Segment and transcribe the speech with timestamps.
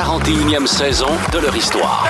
[0.00, 2.08] 41e saison de leur histoire.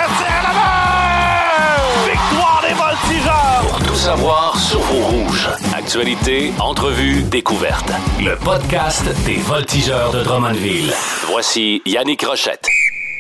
[2.05, 3.65] Victoire des voltigeurs!
[3.69, 7.91] Pour tout savoir sur vos rouges, actualité, entrevue, découverte.
[8.21, 10.93] Le podcast des voltigeurs de Drummondville.
[11.33, 12.69] Voici Yannick Rochette.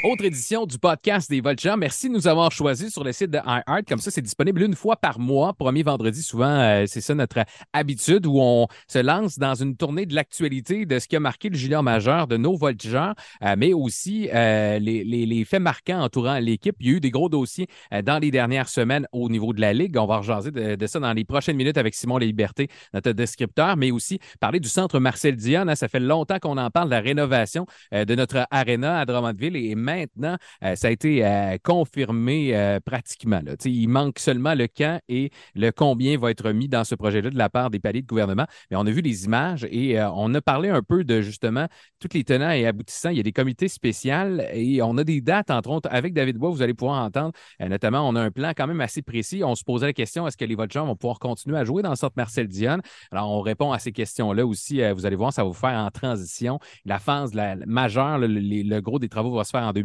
[0.02, 1.76] Autre édition du podcast des Voltigeurs.
[1.76, 3.86] Merci de nous avoir choisis sur le site de iHeart.
[3.86, 6.22] Comme ça, c'est disponible une fois par mois, premier vendredi.
[6.22, 7.44] Souvent, euh, c'est ça notre
[7.74, 11.50] habitude où on se lance dans une tournée de l'actualité de ce qui a marqué
[11.50, 13.14] le junior majeur de nos Voltigeurs,
[13.44, 16.76] euh, mais aussi euh, les, faits marquants entourant l'équipe.
[16.80, 17.66] Il y a eu des gros dossiers
[18.02, 19.98] dans les dernières semaines au niveau de la Ligue.
[19.98, 23.76] On va rejaser de, de ça dans les prochaines minutes avec Simon Liberté, notre descripteur,
[23.76, 25.68] mais aussi parler du centre Marcel Dion.
[25.68, 25.74] hein.
[25.74, 29.56] ça fait longtemps qu'on en parle, la rénovation de notre aréna à Drummondville.
[29.56, 33.40] Et maintenant, euh, ça a été euh, confirmé euh, pratiquement.
[33.44, 33.52] là.
[33.64, 37.38] Il manque seulement le quand et le combien va être mis dans ce projet-là de
[37.38, 38.46] la part des paliers de gouvernement.
[38.70, 41.66] Mais on a vu les images et on a parlé un peu de justement
[41.98, 43.10] tous les tenants et aboutissants.
[43.10, 46.36] Il y a des comités spéciaux et on a des dates, entre autres, avec David
[46.38, 47.32] Bois, vous allez pouvoir entendre.
[47.60, 49.42] Notamment, on a un plan quand même assez précis.
[49.44, 51.90] On se posait la question est-ce que les Voltigeurs vont pouvoir continuer à jouer dans
[51.90, 52.78] le centre Marcel Dion
[53.10, 54.80] Alors, on répond à ces questions-là aussi.
[54.92, 56.58] Vous allez voir, ça va vous faire en transition.
[56.84, 57.32] La phase
[57.66, 59.79] majeure, le, le- le gros des travaux va se faire en 2024.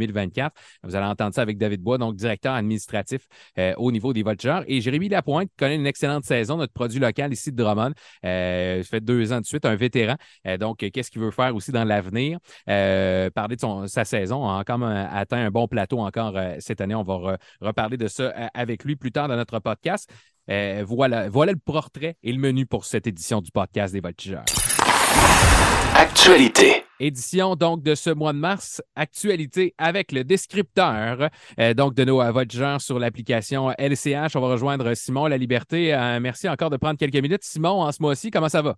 [0.83, 4.63] Vous allez entendre ça avec David Bois, donc directeur administratif euh, au niveau des Voltigeurs.
[4.67, 7.91] Et Jérémy Lapointe connaît une excellente saison, notre produit local ici de Drummond.
[8.25, 10.15] Euh, fait deux ans de suite, un vétéran.
[10.47, 12.39] Euh, donc, qu'est-ce qu'il veut faire aussi dans l'avenir?
[12.65, 14.43] Parler de son- sa saison.
[14.43, 16.95] On a encore atteint un bon plateau encore cette année.
[16.95, 20.09] On va re- reparler de ça avec lui plus tard dans notre podcast.
[20.47, 24.45] Voilà, voilà le portrait et le menu pour cette édition du podcast des Voltigeurs.
[25.97, 26.83] Actualité.
[26.99, 32.21] Édition donc de ce mois de mars, actualité avec le descripteur euh, donc de nos
[32.33, 34.35] voltigeurs sur l'application LCH.
[34.35, 35.93] On va rejoindre Simon La Liberté.
[35.93, 37.45] Euh, merci encore de prendre quelques minutes.
[37.45, 38.75] Simon, en ce mois-ci, comment ça va?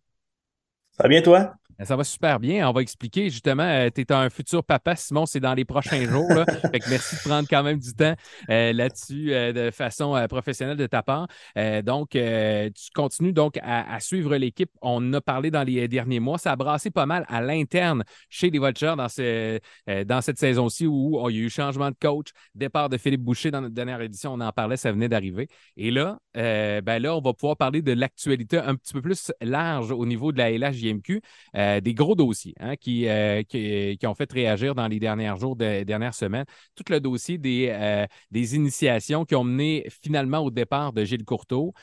[0.91, 1.55] Ça va bien, toi?
[1.81, 2.67] Euh, Ça va super bien.
[2.67, 6.27] On va expliquer justement, tu es un futur papa, Simon, c'est dans les prochains jours.
[6.29, 6.45] Là.
[6.71, 8.15] Fait que merci de prendre quand même du temps
[8.49, 11.27] euh, là-dessus euh, de façon euh, professionnelle de ta part.
[11.57, 14.71] Euh, donc, euh, tu continues donc à, à suivre l'équipe.
[14.81, 16.37] On en a parlé dans les derniers mois.
[16.37, 19.59] Ça a brassé pas mal à l'interne chez les Vultures dans, ce-
[19.89, 22.97] euh, dans cette saison-ci où oh, il y a eu changement de coach, départ de
[22.97, 24.33] Philippe Boucher dans notre dernière édition.
[24.33, 25.47] On en parlait, ça venait d'arriver.
[25.75, 29.31] Et là, euh, ben là, on va pouvoir parler de l'actualité un petit peu plus
[29.41, 31.21] large au niveau de la LHJMQ.
[31.67, 35.33] Euh, des gros dossiers hein, qui, euh, qui, qui ont fait réagir dans les derniers
[35.37, 36.45] jours, de, dernières semaines.
[36.75, 41.25] Tout le dossier des, euh, des initiations qui ont mené finalement au départ de Gilles
[41.25, 41.73] Courteau,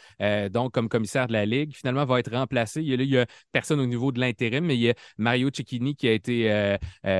[0.50, 2.82] donc comme commissaire de la Ligue, finalement va être remplacé.
[2.82, 6.08] Il y a, personne au niveau de l'intérim, mais il y a Mario Cecchini qui
[6.08, 6.76] a été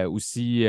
[0.07, 0.67] aussi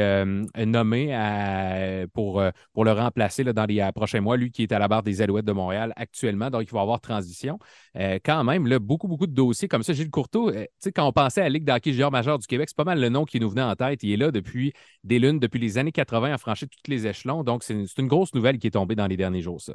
[0.57, 4.37] nommé pour, pour le remplacer dans les prochains mois.
[4.37, 6.99] Lui qui est à la barre des Alouettes de Montréal actuellement, donc il va avoir
[6.99, 7.57] transition.
[7.95, 9.93] Quand même, beaucoup, beaucoup de dossiers comme ça.
[9.93, 10.51] Gilles Courteau,
[10.93, 13.09] quand on pensait à la Ligue d'hockey junior majeur du Québec, c'est pas mal le
[13.09, 14.03] nom qui nous venait en tête.
[14.03, 14.73] Il est là depuis
[15.03, 17.43] des lunes, depuis les années 80, a franchi tous les échelons.
[17.43, 19.73] Donc, c'est une, grosse nouvelle qui est tombée dans les derniers jours, ça.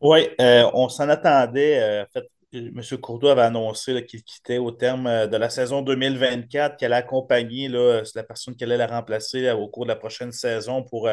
[0.00, 1.80] Oui, euh, on s'en attendait.
[1.80, 2.80] euh, en fait, M.
[3.00, 7.68] Courtois avait annoncé qu'il quittait au terme euh, de la saison 2024, qu'elle allait accompagner
[7.68, 11.08] là, la personne qui allait la remplacer au cours de la prochaine saison pour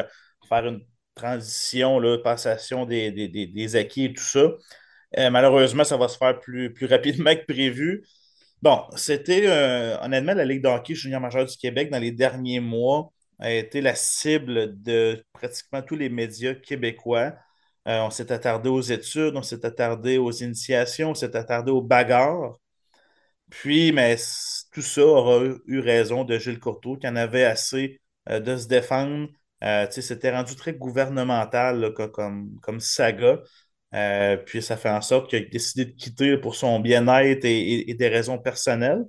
[0.48, 0.80] faire une
[1.14, 4.48] transition, là, passation des, des- des- acquis et tout ça.
[5.30, 8.02] Malheureusement, ça va se faire plus, plus rapidement que prévu.
[8.62, 13.12] Bon, c'était euh, honnêtement la Ligue d'hockey junior majeur du Québec dans les derniers mois
[13.40, 17.32] a été la cible de pratiquement tous les médias québécois.
[17.88, 21.82] Euh, on s'est attardé aux études, on s'est attardé aux initiations, on s'est attardé aux
[21.82, 22.56] bagarres.
[23.50, 24.16] Puis, mais
[24.72, 28.00] tout ça aura eu, raison de Gilles Courteau, qui en avait assez
[28.30, 29.28] euh, de se défendre.
[29.90, 33.38] C'était rendu très gouvernemental comme, comme saga.
[33.94, 37.94] Euh, puis ça fait en sorte qu'il a décidé de quitter pour son bien-être et,
[37.94, 39.04] des raisons personnelles.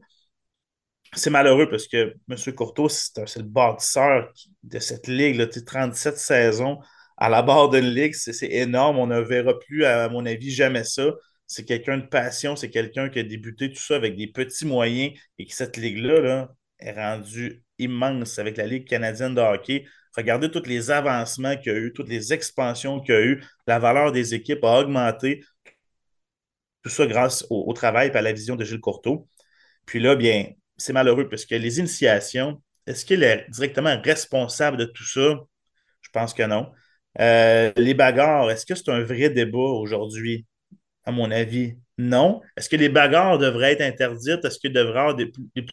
[1.16, 2.56] C'est malheureux parce que M.
[2.56, 4.32] Courteau, c'est le bâtisseur
[4.64, 5.36] de cette ligue.
[5.36, 6.80] Là, Tu sais, 37 saisons
[7.18, 8.98] à la barre d'une ligue, c'est c'est énorme.
[8.98, 11.12] On ne verra plus, à mon avis, jamais ça.
[11.46, 15.14] C'est quelqu'un de passion, c'est quelqu'un qui a débuté tout ça avec des petits moyens
[15.38, 19.86] et que cette ligue-là là, est rendue immense avec la Ligue canadienne de hockey.
[20.16, 23.44] Regardez tous les avancements qu'il y a eu, toutes les expansions qu'il y a eu.
[23.68, 25.44] La valeur des équipes a augmenté.
[26.84, 29.28] Tout ça grâce au, travail et à la vision de Gilles Courteau.
[29.86, 34.86] Puis là, bien, c'est malheureux parce que les initiations, est-ce qu'il est directement responsable de
[34.86, 35.40] tout ça?
[36.02, 36.72] Je pense que non.
[37.20, 40.46] Euh, les bagarres, est-ce que c'est un vrai débat aujourd'hui?
[41.06, 42.42] À mon avis, non.
[42.58, 44.44] Est-ce que les bagarres devraient être interdites?
[44.46, 45.66] Est-ce qu'il devrait y avoir des plus, des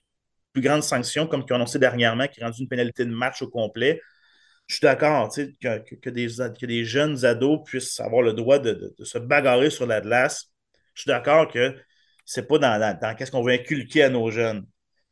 [0.52, 3.48] plus grandes sanctions comme qu'ils ont annoncé dernièrement, qui rendu une pénalité de match au
[3.48, 4.00] complet?
[4.70, 9.68] Je suis d'accord que, que- des, jeunes ados puissent avoir le droit de, se bagarrer
[9.68, 10.48] sur la glace.
[10.94, 11.76] Je suis d'accord que
[12.24, 14.64] c'est pas dans, dans- qu'est-ce qu'on veut inculquer à nos jeunes.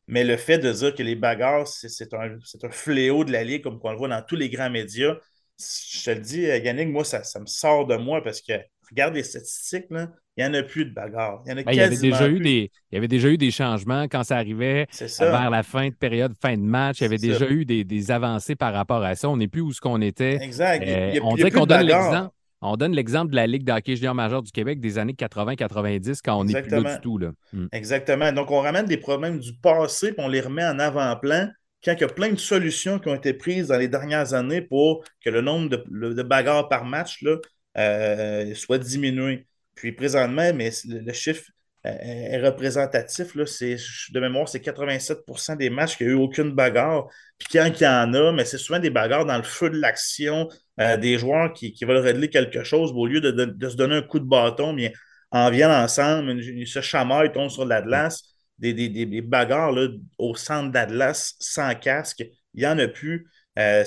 [0.07, 2.39] Mais le fait de dire que les bagarres, c'est un,
[2.71, 5.17] fléau de la Ligue, comme on le voit dans tous les grands médias,
[5.59, 8.53] je te le dis, Yannick, moi, ça, ça me sort de moi parce que
[8.89, 9.91] regarde les statistiques,
[10.38, 11.43] il n'y en a plus de bagarres.
[11.46, 13.29] Il y, en a ben, il y avait déjà eu des Il y avait déjà
[13.29, 14.87] eu des changements quand ça arrivait
[15.19, 17.00] vers la fin de période, fin de match.
[17.00, 19.29] Il y avait déjà eu des, des, avancées par rapport à ça.
[19.29, 20.40] On n'est plus où ce qu'on était.
[20.40, 20.85] Exact.
[20.87, 22.31] Euh, on dirait qu'on donne l'exemple.
[22.61, 26.40] On donne l'exemple de la Ligue d'hockey junior majeur du Québec des années 80-90 quand
[26.40, 27.17] on n'est plus là du tout.
[27.17, 27.31] Là.
[27.52, 27.67] Hmm.
[27.70, 28.32] Exactement.
[28.32, 31.49] Donc, on ramène des problèmes du passé et on les remet en avant-plan
[31.85, 34.61] quand il y a plein de solutions qui ont été prises dans les dernières années
[34.61, 37.37] pour que le nombre de, bagarres par match là,
[37.76, 39.46] euh, soit diminué.
[39.79, 41.45] Puis présentement, mais le, chiffre
[41.87, 43.35] euh, est représentatif.
[43.37, 47.07] Là, de mémoire, c'est 87% des matchs qui n'ont eu aucune bagarre.
[47.39, 49.79] Puis quand il y en a, mais c'est souvent des bagarres dans le feu de
[49.79, 50.49] l'action,
[50.81, 54.19] euh, des joueurs qui, veulent régler quelque chose, au lieu de, se donner un coup
[54.19, 54.91] de bâton, bien,
[55.31, 58.23] en viennent ensemble, ils se chamaillent, tombent sur l'Atlas.
[58.59, 59.87] Des, des, des, bagarres là,
[60.19, 62.25] au centre d'Atlas sans casque,
[62.55, 63.29] il n'y en a plus.
[63.57, 63.85] Euh,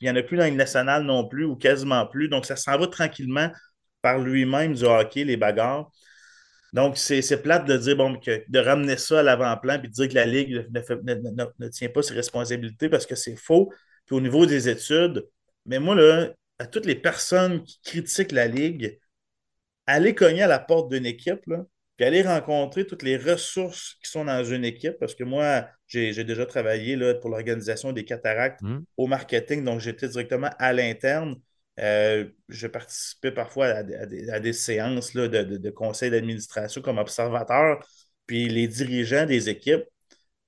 [0.00, 2.28] il n'y en a plus dans le national non plus, ou quasiment plus.
[2.28, 3.50] Donc, ça s'en va tranquillement
[4.06, 5.90] par lui-même du hockey, les bagarres.
[6.72, 10.08] Donc, c'est plate de dire, bon, que, de ramener ça à l'avant-plan et de dire
[10.08, 13.72] que la Ligue ne, tient pas ses responsabilités parce que c'est faux.
[14.04, 15.26] Puis au niveau des études,
[15.64, 16.28] mais moi, là,
[16.60, 18.96] à toutes les personnes qui critiquent la Ligue,
[19.86, 21.64] allez cogner à la porte d'une équipe, là,
[21.96, 26.22] puis aller rencontrer toutes les ressources qui sont dans une équipe, parce que moi, j'ai
[26.22, 28.78] déjà travaillé là, pour l'organisation des cataractes mmh.
[28.98, 31.34] au marketing, donc j'étais directement à l'interne.
[31.78, 37.86] Euh, je participais parfois à, des, séances de, de, conseil d'administration comme observateur,
[38.26, 39.84] puis les dirigeants des équipes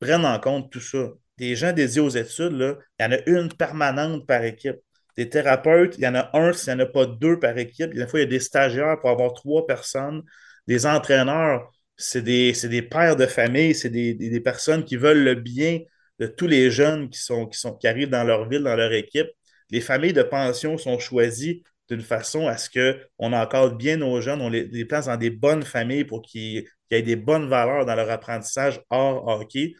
[0.00, 1.10] prennent en compte tout ça.
[1.36, 4.76] Des gens dédiés aux études, il y en a une permanente par équipe.
[5.16, 7.92] Des thérapeutes, il y en a un s'il n'y en a pas deux par équipe.
[7.92, 10.22] Des fois, il y a des stagiaires pour avoir trois personnes.
[10.66, 15.80] Des entraîneurs, c'est des, pères de famille, c'est des, personnes qui veulent le bien
[16.18, 19.28] de tous les jeunes qui, sont, qui arrivent dans leur ville, dans leur équipe
[19.70, 24.42] les familles de pension sont choisies d'une façon à ce qu'on encadre bien nos jeunes,
[24.42, 28.10] on les, place dans des bonnes familles pour qu'ils aient des bonnes valeurs dans leur
[28.10, 29.74] apprentissage hors hockey.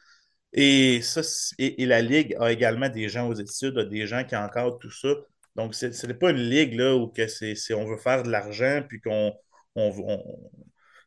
[0.53, 1.01] Et,
[1.79, 5.09] la Ligue a également des gens aux études, des gens qui encadrent tout ça.
[5.57, 9.35] Donc, ce n'est pas une ligue où que on veut faire de l'argent puis qu'on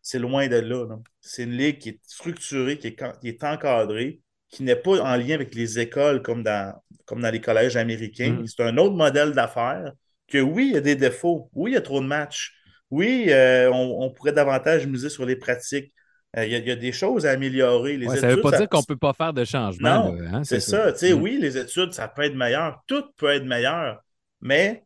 [0.01, 0.85] c'est loin de là.
[1.19, 5.55] C'est une ligue qui est structurée, qui est encadrée, qui n'est pas en lien avec
[5.55, 6.75] les écoles comme dans,
[7.05, 8.33] comme dans les collèges américains.
[8.33, 8.47] Mm.
[8.47, 9.93] C'est un autre modèle d'affaires
[10.27, 11.49] que oui, il y a des défauts.
[11.53, 12.53] Oui, il y a trop de matchs.
[12.89, 15.93] Oui, euh, on, pourrait davantage miser sur les pratiques.
[16.37, 17.97] Euh, il, y a, des choses à améliorer.
[17.97, 20.11] Les ça ne veut pas dire qu'on ne peut pas faire de changement.
[20.11, 20.91] Non, hein, c'est ça.
[20.91, 21.13] Mm.
[21.13, 22.81] Oui, les études, ça peut être meilleur.
[22.87, 24.01] Tout peut être meilleur.
[24.41, 24.83] Mais,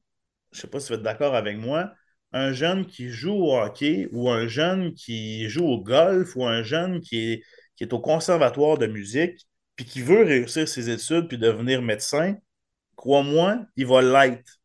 [0.51, 1.91] je ne sais pas si vous êtes d'accord avec moi,
[2.31, 6.61] un jeune qui joue au hockey ou un jeune qui joue au golf ou un
[6.61, 7.41] jeune qui
[7.75, 12.36] qui est au conservatoire de musique, puis qui veut réussir ses études puis devenir médecin,
[12.95, 14.60] crois-moi, il va l'être.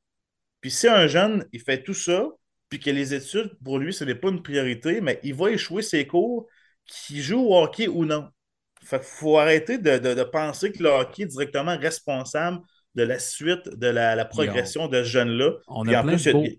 [0.61, 2.29] Puis si un jeune, il fait tout ça,
[2.69, 5.83] puis que les études, pour lui, ce n'est pas une priorité, mais il va échouer
[5.83, 6.47] ses cours,
[6.87, 8.29] qu'il joue au hockey ou non.
[8.83, 12.61] Fait qu'il faut arrêter de, penser que le hockey est directement responsable
[12.95, 15.53] de la suite de la, progression de ce jeune-là.
[15.69, 16.55] On a plein de y a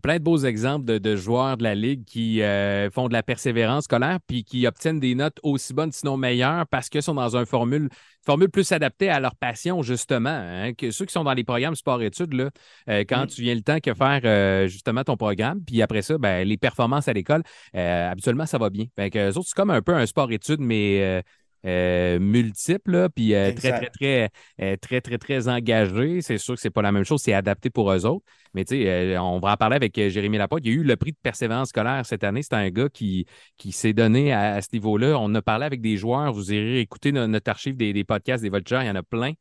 [0.00, 3.84] plein de beaux exemples de, joueurs de la Ligue qui euh, font de la persévérance
[3.84, 7.46] scolaire puis qui obtiennent des notes aussi bonnes, sinon meilleures, parce qu'ils sont dans une
[7.46, 7.88] formule,
[8.24, 10.30] formule plus adaptée à leur passion, justement.
[10.30, 12.50] Hein, que ceux qui sont dans les programmes sport-études, là,
[12.88, 13.26] euh, quand mm.
[13.26, 16.56] tu viens le temps que faire euh, justement ton programme, puis après ça, ben, les
[16.56, 17.42] performances à l'école,
[17.74, 18.86] habituellement, ça va bien.
[18.96, 21.22] Fait que, c'est comme un peu un sport-études, mais
[21.64, 26.20] euh, multiples, puis euh, très, très, très, euh, très, très, très, engagés.
[26.20, 28.24] C'est sûr que c'est pas la même chose, c'est adapté pour eux autres.
[28.54, 30.62] Mais tu sais, on va en parler avec Jérémy Laporte.
[30.64, 32.42] Il y a eu le prix de persévérance scolaire cette année.
[32.42, 33.26] C'est un gars qui,
[33.56, 35.16] qui s'est donné à, ce niveau-là.
[35.18, 36.32] On a parlé avec des joueurs.
[36.32, 38.82] Vous irez écouter notre, archive des, des podcasts des Vultures.
[38.82, 39.32] Il y en a plein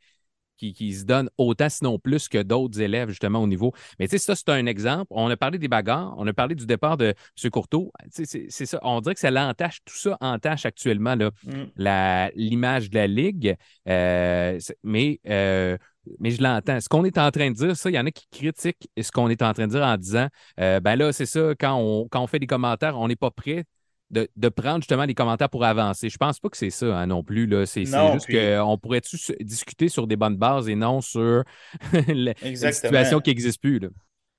[0.61, 3.73] qui, se donnent autant, sinon plus, que d'autres élèves, justement, au niveau.
[3.99, 5.07] Mais tu sais, ça, c'est un exemple.
[5.09, 7.13] On a parlé des bagarres, on a parlé du départ de
[7.43, 7.49] M.
[7.51, 7.91] Courteau.
[8.09, 8.79] C'est ça.
[8.83, 12.31] On dirait que ça l'entache, tout ça entache actuellement mm.
[12.35, 13.55] l'image de la Ligue.
[13.87, 15.19] Euh, mais.
[15.27, 15.77] Euh,
[16.19, 16.79] mais je l'entends.
[16.79, 19.11] Ce qu'on est en train de dire, ça, il y en a qui critiquent ce
[19.11, 20.27] qu'on est en train de dire en disant
[20.59, 23.29] euh, ben là, c'est ça, quand on, quand on fait des commentaires, on n'est pas
[23.29, 23.65] prêt
[24.11, 26.09] de, prendre justement les commentaires pour avancer.
[26.09, 27.49] Je pense pas que c'est ça hein, non plus.
[27.65, 31.43] C'est juste qu'on pourrait-tu discuter sur des bonnes bases et non sur
[32.07, 33.79] la, situation qui n'existe plus.
[33.79, 33.89] Là.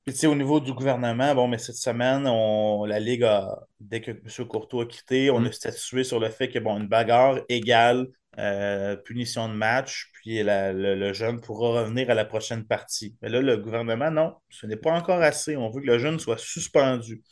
[0.05, 4.11] Puis, au niveau du gouvernement, bon, mais cette semaine, on, la Ligue a, dès que
[4.11, 4.47] M.
[4.49, 5.47] Courtois a quitté, on mm.
[5.47, 10.43] a statué sur le fait que bon, une bagarre égale euh, punition de match, puis
[10.43, 13.15] le, jeune pourra revenir à la prochaine partie.
[13.23, 15.57] Mais là, le gouvernement, non, ce n'est pas encore assez.
[15.57, 17.23] On veut que le jeune soit suspendu.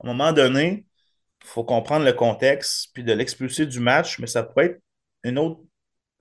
[0.00, 0.86] À un moment donné,
[1.46, 4.80] faut comprendre le contexte, puis de l'expulser du match, mais ça peut être
[5.24, 5.60] une autre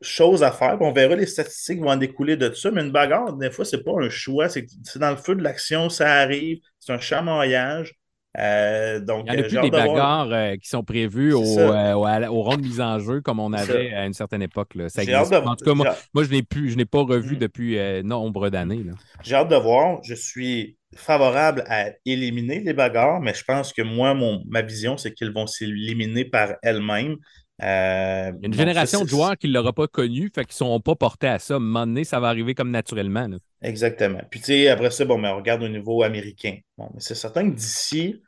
[0.01, 0.77] chose à faire.
[0.81, 3.83] On verra les statistiques vont en découler de ça, mais une bagarre, des fois, c'est
[3.83, 4.65] pas un choix, c'est
[4.97, 7.95] dans le feu de l'action, ça arrive, c'est un chamaillage.
[8.37, 12.41] Euh, donc, Il n'y a plus des bagarres euh, qui sont prévues au, euh, au,
[12.41, 14.73] rond de mise en jeu comme on avait à une certaine époque.
[14.89, 17.39] Ça En tout cas, moi, je n'ai pas revu mm.
[17.39, 18.83] depuis nombre d'années.
[19.23, 19.99] J'ai hâte de voir.
[20.03, 24.97] Je suis favorable à éliminer les bagarres, mais je pense que moi, mon, ma vision,
[24.97, 27.17] c'est qu'ils vont s'éliminer par elles-mêmes.
[27.63, 30.95] Euh, une génération de joueurs qui ne l'aura pas connu, fait qu'ils ne sont pas
[30.95, 31.53] portés à ça.
[31.53, 33.29] À un moment donné, ça va arriver comme naturellement.
[33.61, 34.21] Exactement.
[34.29, 36.57] Puis, tu sais, après ça, bon, mais on regarde au niveau américain.
[36.77, 38.21] Bon, mais c'est certain que d'ici,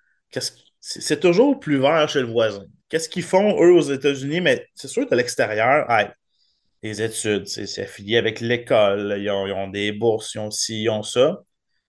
[0.79, 2.65] c'est toujours plus vert chez le voisin.
[2.89, 4.39] Qu'est-ce qu'ils font, eux, aux États-Unis?
[4.39, 5.85] Mais c'est sûr qu'à l'extérieur,
[6.83, 10.89] les études, c'est affilié avec l'école, ils, ils ont, des bourses, ils ont ci, ils
[10.89, 11.41] ont ça.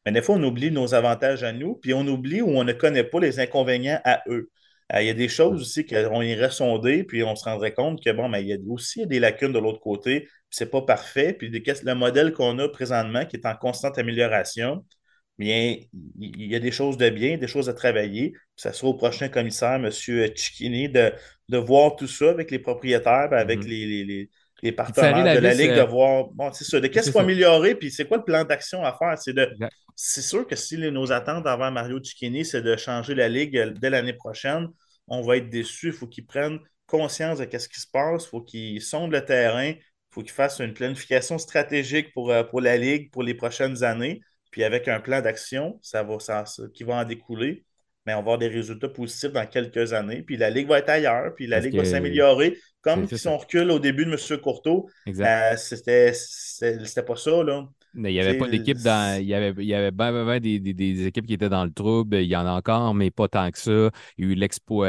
[0.06, 2.72] Mais des fois, on oublie nos avantages à nous, puis on oublie ou on ne
[2.72, 4.50] connaît pas les inconvénients à eux.
[4.94, 8.02] Euh, il y a des choses aussi qu'on irait sonder, puis on se rendrait compte
[8.02, 10.82] que, bon, mais il y a aussi des lacunes de l'autre côté, puis c'est pas
[10.82, 11.34] parfait.
[11.34, 14.84] Puis le modèle qu'on a présentement, qui est en constante amélioration,
[15.38, 15.76] bien,
[16.18, 18.30] il y a des choses de bien, des choses à travailler.
[18.30, 19.90] Puis ça sera au prochain commissaire, M.
[19.90, 21.12] Cicchini, de,
[21.48, 23.68] de voir tout ça avec les propriétaires, avec mm-hmm.
[23.68, 24.30] les, les,
[24.72, 27.74] partenaires de la Ligue, de euh, voir, bon, c'est ça, de qu'est-ce qu'il faut améliorer,
[27.74, 29.16] puis c'est quoi le plan d'action à faire?
[29.18, 29.48] C'est de,
[29.94, 33.70] c'est sûr que si nos attentes envers Mario Cicchini, c'est de changer la Ligue euh,
[33.70, 34.68] dès l'année prochaine,
[35.08, 35.88] on va être déçus.
[35.88, 38.24] Il faut qu'ils prennent conscience de ce qui se passe.
[38.24, 39.70] Il faut qu'ils sondent le terrain.
[39.70, 39.78] Il
[40.10, 44.20] faut qu'ils fassent une planification stratégique pour, euh, pour la Ligue pour les prochaines années.
[44.50, 47.64] Puis avec un plan d'action, ça va, ça, qui va en découler.
[48.06, 50.22] Mais on va avoir des résultats positifs dans quelques années.
[50.22, 51.34] Puis la Ligue va être ailleurs.
[51.34, 52.56] Puis la Ligue va s'améliorer.
[52.80, 54.40] Comme si on recule au début de M.
[54.40, 56.12] Courteau, euh, c'était
[57.02, 57.42] pas ça.
[57.42, 59.20] Là il n'y avait pas d'équipe dans.
[59.20, 61.64] Il y avait, il y avait ben, ben, ben des, des, équipes qui étaient dans
[61.64, 62.16] le trouble.
[62.16, 63.90] Il y en a encore, mais pas tant que ça.
[64.16, 64.84] Il y a eu l'expo.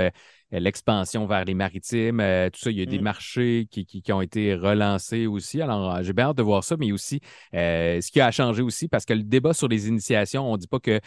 [0.53, 2.71] Euh, l'expansion vers les maritimes, euh, tout ça.
[2.71, 3.03] Il y a des mm.
[3.03, 5.61] marchés qui, qui, ont été relancés aussi.
[5.61, 7.19] Alors, euh, j'ai bien hâte de voir ça, mais aussi
[7.53, 10.57] euh, ce qui a changé aussi, parce que le débat sur les initiations, on ne
[10.57, 10.99] dit pas que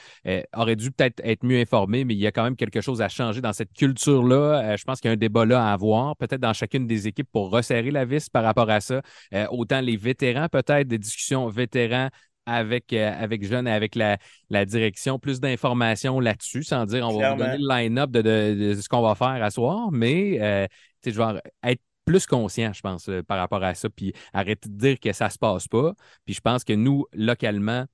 [0.55, 3.09] aurait dû peut-être être mieux informé, mais il y a quand même quelque chose à
[3.09, 4.77] changer dans cette culture-là.
[4.77, 7.29] je pense qu'il y a un débat là à avoir, peut-être dans chacune des équipes
[7.33, 9.03] pour resserrer la vis par rapport à ça.
[9.51, 12.09] autant les vétérans, peut-être, des discussions vétérans
[12.47, 14.19] avec, euh, avec Jeanne et avec la,
[14.65, 19.03] direction, plus d'informations là-dessus, sans dire on va vous donner le line-up de, ce qu'on
[19.03, 20.67] va faire à soir, mais euh,
[21.05, 24.77] je vais être plus conscient, je pense, euh, par rapport à ça, puis arrêter de
[24.77, 25.95] dire que ça ne se passe pas.
[26.25, 27.87] Puis je pense que nous, localement,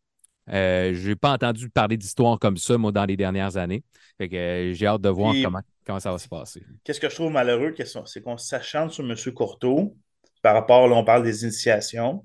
[0.50, 3.84] je n'ai pas entendu parler d'histoires comme ça, moi, dans les dernières années.
[4.16, 6.64] Fait que j'ai hâte de voir comment, comment ça va se passer.
[6.84, 7.74] Qu'est-ce que je trouve malheureux,
[8.06, 9.14] c'est qu'on s'achante sur M.
[9.34, 9.94] Courteau
[10.42, 12.24] par rapport, là, on parle des initiations.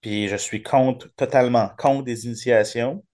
[0.00, 3.04] Puis je suis contre, totalement contre des initiations.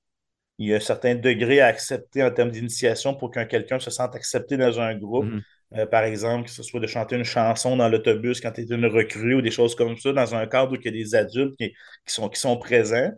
[0.59, 3.91] Il y a un certain degré à accepter en termes d'initiation pour qu'un quelqu'un se
[3.91, 5.25] sente accepté dans un groupe.
[5.25, 5.43] Mhm.
[5.75, 8.65] Euh, par exemple, que ce soit de chanter une chanson dans l'autobus quand tu es
[8.65, 11.15] une recrue ou des choses comme ça, dans un cadre où il y a des
[11.15, 11.73] adultes qui,
[12.07, 13.11] sont, qui sont présents.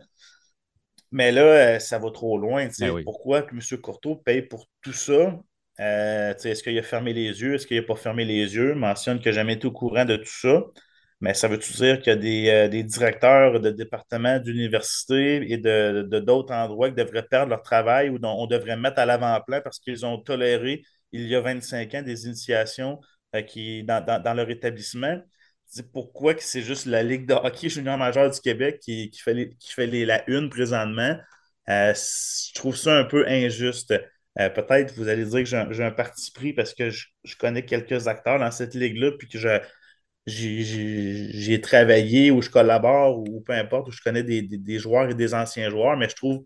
[1.11, 2.67] Mais là, euh, ça va trop loin.
[2.79, 3.59] Ben Pourquoi M.
[3.81, 5.37] Courteau paye pour tout ça?
[5.79, 7.55] Euh, est-ce qu'il a fermé les yeux?
[7.55, 8.73] Est-ce qu'il n'a pas fermé les yeux?
[8.75, 10.63] Mentionne n'a jamais été au courant de tout ça.
[11.21, 16.03] Mais ça veut-tu dire qu'il y a des, euh, directeurs de départements d'université et de,
[16.19, 19.79] d'autres endroits qui devraient perdre leur travail ou dont on devrait mettre à l'avant-plan parce
[19.79, 22.99] qu'ils ont toléré il y a 25 ans des initiations
[23.35, 25.21] euh, qui, dans, leur établissement?
[25.91, 29.73] pourquoi que c'est juste la Ligue de hockey junior majeur du Québec qui, fait, qui
[29.73, 31.17] fait la une présentement?
[31.69, 33.93] Euh, je trouve ça un peu injuste.
[34.35, 38.07] peut-être vous allez dire que j'ai un, parti pris parce que je, je, connais quelques
[38.07, 39.59] acteurs dans cette ligue-là, puis que je,
[40.27, 45.33] j'ai travaillé ou je collabore ou peu importe, où je connais des, joueurs et des
[45.33, 46.43] anciens joueurs, mais je trouve,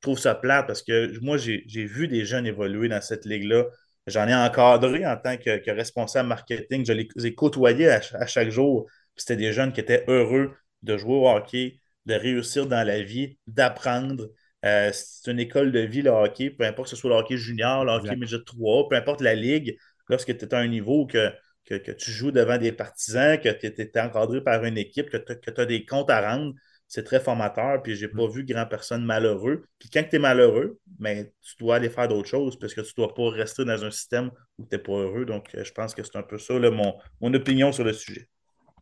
[0.00, 3.64] trouve ça plate parce que moi, j'ai vu des jeunes évoluer dans cette ligue-là.
[4.06, 6.84] J'en ai encadré en tant que, responsable marketing.
[6.84, 8.90] Je les ai côtoyés à, chaque jour.
[9.16, 13.38] C'était des jeunes qui étaient heureux de jouer au hockey, de réussir dans la vie,
[13.46, 14.30] d'apprendre.
[14.64, 17.36] Euh, c'est une école de vie, le hockey, peu importe que ce soit le hockey
[17.36, 19.76] junior, le hockey midget 3, peu importe la ligue,
[20.08, 21.32] lorsque tu es à un niveau que
[21.64, 25.60] que, tu joues devant des partisans, que tu es encadré par une équipe, que tu
[25.60, 26.54] as des comptes à rendre.
[26.88, 28.30] C'est très formateur, puis j'ai pas mm.
[28.30, 29.64] vu grand personne malheureux.
[29.78, 32.92] Puis quand tu es malheureux, ben, tu dois aller faire d'autres choses parce que tu
[32.98, 35.24] ne dois pas rester dans un système où tu n'es pas heureux.
[35.24, 38.28] Donc, euh, je pense que c'est un peu ça mon, opinion sur le sujet.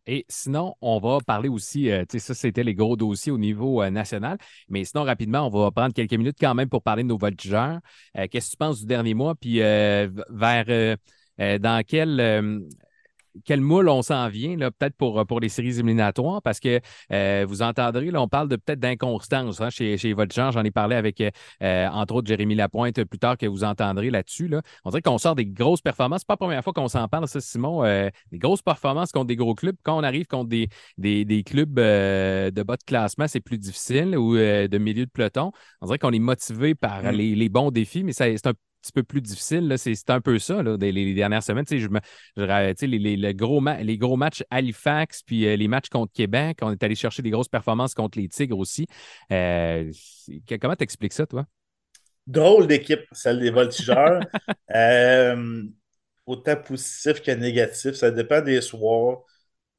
[0.05, 3.37] Et sinon, on va parler aussi, euh, tu sais, ça, c'était les gros dossiers au
[3.37, 4.37] niveau euh, national.
[4.67, 7.79] Mais sinon, rapidement, on va prendre quelques minutes quand même pour parler de nos voltigeurs.
[8.29, 9.35] Qu'est-ce que tu penses du dernier mois?
[9.35, 10.97] Puis vers
[11.59, 12.59] dans quel, euh,
[13.45, 16.79] quel moule on s'en vient, peut-être pour, pour les séries éliminatoires, parce que
[17.11, 20.51] euh, vous entendrez, là, on parle de peut-être d'inconstance hein, chez, chez votre genre.
[20.51, 24.47] J'en ai parlé avec, euh, entre autres, Jérémy Lapointe plus tard que vous entendrez là-dessus.
[24.47, 24.61] Là.
[24.85, 26.21] On dirait qu'on sort des grosses performances.
[26.21, 27.83] C'est pas la première fois qu'on s'en parle, ça, Simon.
[27.83, 29.75] Euh, des grosses performances contre des gros clubs.
[29.83, 34.35] Quand on arrive contre des, des, clubs de bas de classement, c'est plus difficile ou
[34.35, 35.51] de milieu de peloton.
[35.81, 37.09] On dirait qu'on est motivé par mm.
[37.09, 39.73] les, les, bons défis, mais c'est un petit peu plus difficile.
[39.77, 41.65] C'est un peu ça, là, les, dernières semaines.
[41.69, 41.99] Je me,
[42.35, 46.71] je, les, les, gros les gros matchs Halifax, puis euh, les matchs contre Québec, on
[46.71, 48.87] est allé chercher des grosses performances contre les Tigres aussi.
[49.31, 49.91] Euh,
[50.59, 51.45] comment t'expliques ça, toi?
[52.27, 54.21] Drôle d'équipe, celle des voltigeurs.
[54.73, 55.63] Euh,
[56.25, 59.17] autant positif que négatif, ça dépend des soirs.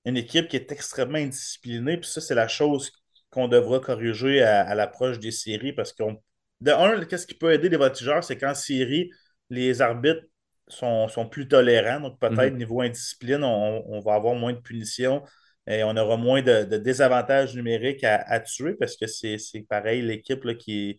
[0.05, 2.93] Une équipe qui est extrêmement indisciplinée, puis ça, c'est la chose
[3.31, 6.21] qu'on devra corriger à, à l'approche des séries parce qu'on
[6.63, 9.11] de un, qu'est-ce qui peut aider les voltigeurs, c'est qu'en série,
[9.51, 10.23] les arbitres
[10.69, 12.01] sont, plus tolérants.
[12.01, 12.59] Donc, peut-être, mhm.
[12.59, 15.23] niveau indiscipline, on, va avoir moins de punitions
[15.67, 19.39] et on aura moins de, désavantages numériques à, tuer parce que c'est
[19.69, 20.99] pareil, l'équipe qui,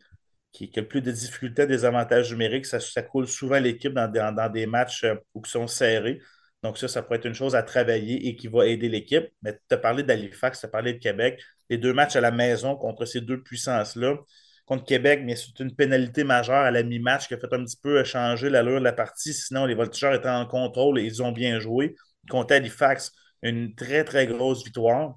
[0.52, 4.12] qui, a le plus de difficultés, des avantages numériques, ça, ça coule souvent l'équipe dans,
[4.12, 6.20] dans, des matchs euh, où ils sont serrés.
[6.62, 9.26] Donc, ça, ça pourrait être une chose à travailler et qui va aider l'équipe.
[9.42, 11.42] Mais tu as parlé d'Halifax, tu as parlé de Québec.
[11.70, 14.18] Les deux matchs à la maison contre ces deux puissances-là,
[14.66, 17.78] contre Québec, mais c'est une pénalité majeure à la mi-match qui a fait un petit
[17.82, 19.34] peu changer l'allure de la partie.
[19.34, 21.96] Sinon, les voltigeurs étaient en contrôle et ils ont bien joué.
[22.30, 25.16] Contre Halifax, une très, très grosse victoire.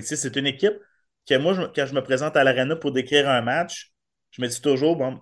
[0.00, 0.74] C'est une équipe
[1.28, 3.92] que moi, quand je me présente à l'arena pour décrire un match,
[4.30, 5.20] je me dis toujours, bon,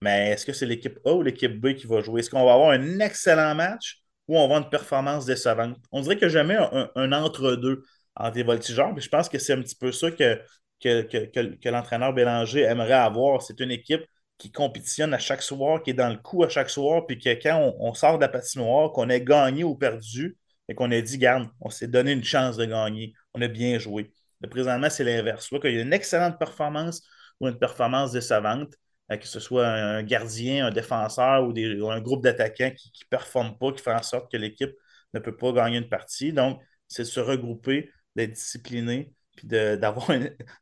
[0.00, 2.20] mais est-ce que c'est l'équipe A ou l'équipe B qui va jouer?
[2.20, 5.78] Est-ce qu'on va avoir un excellent match ou on va avoir une performance décevante?
[5.92, 7.84] On dirait que jamais un, un entre-deux
[8.16, 10.40] entre les voltigeurs, mais je pense que c'est un petit peu ça que,
[10.82, 13.42] que, l'entraîneur Bélanger aimerait avoir.
[13.42, 14.02] C'est une équipe
[14.38, 17.30] qui compétitionne à chaque soir, qui est dans le coup à chaque soir, puis que
[17.42, 20.36] quand on, sort de la patinoire, qu'on ait gagné ou perdu,
[20.68, 23.78] et qu'on ait dit, garde, on s'est donné une chance de gagner, on a bien
[23.78, 24.12] joué.
[24.40, 25.46] Mais présentement, c'est l'inverse.
[25.46, 27.02] Soit qu'il y a une excellente performance
[27.40, 28.74] ou une performance décevante,
[29.12, 33.56] euh, que ce soit un gardien, un défenseur ou, un groupe d'attaquants qui ne performent
[33.58, 34.72] pas, qui fait en sorte que l'équipe
[35.14, 36.32] ne peut pas gagner une partie.
[36.32, 40.10] Donc, c'est de se regrouper, d'être discipliné, puis d'avoir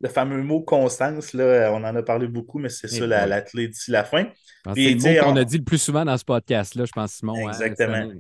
[0.01, 3.69] le fameux mot constance, là, on en a parlé beaucoup, mais c'est ça la, clé
[3.69, 4.27] d'ici la fin.
[4.75, 7.35] C'est le mot qu'on a dit le plus souvent dans ce podcast-là, je pense, Simon.
[7.37, 8.11] Hein, Exactement.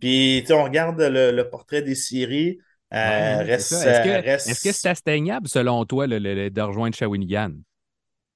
[0.00, 2.58] Puis on regarde le, portrait des séries.
[2.94, 7.52] Euh, est-ce que c'est atteignable selon toi de rejoindre Shawinigan?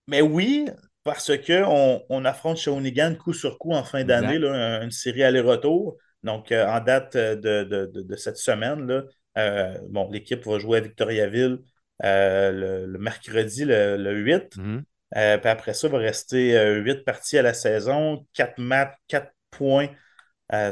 [0.08, 0.68] Mais oui,
[1.04, 5.96] parce qu'on on affronte Shawinigan coup sur coup en fin d'année, une série aller-retour.
[6.22, 9.02] Donc, euh, en date de, de cette semaine, là, euh,
[9.36, 11.58] bon, l'équipe va jouer à Victoriaville
[12.04, 14.56] euh, le, mercredi, le, 8.
[14.56, 14.84] Mhm.
[15.16, 19.30] Euh, puis après ça, il va rester 8 parties à la saison, 4 matchs, 4
[19.50, 19.88] points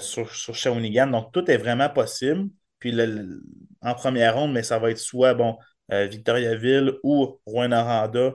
[0.01, 1.07] sur, sur Shawinigan.
[1.09, 2.49] Donc, tout est vraiment possible.
[2.79, 2.95] Puis
[3.83, 5.59] en première ronde, mais ça va être soit bon,
[5.91, 8.33] Victoriaville ou Rouen-Noranda.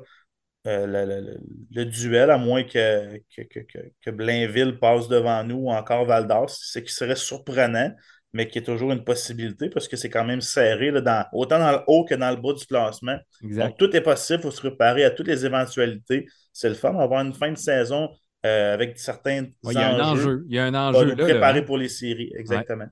[0.65, 6.79] Le, duel, à moins que, que, Blainville passe devant nous ou encore Val d'Or, ce
[6.79, 7.91] qui serait surprenant
[8.35, 11.57] mais qui est toujours une possibilité parce que c'est quand même serré, là, dans, autant
[11.57, 13.17] dans le haut que dans le bas du classement.
[13.41, 16.25] Donc, tout est possible, il faut se préparer à toutes les éventualités.
[16.51, 18.09] C'est le fun d'avoir une fin de saison
[18.45, 20.43] euh, avec certains Il y a un enjeu.
[20.49, 21.05] Il y a un enjeu.
[21.05, 22.87] Là, préparer pour les séries, exactement.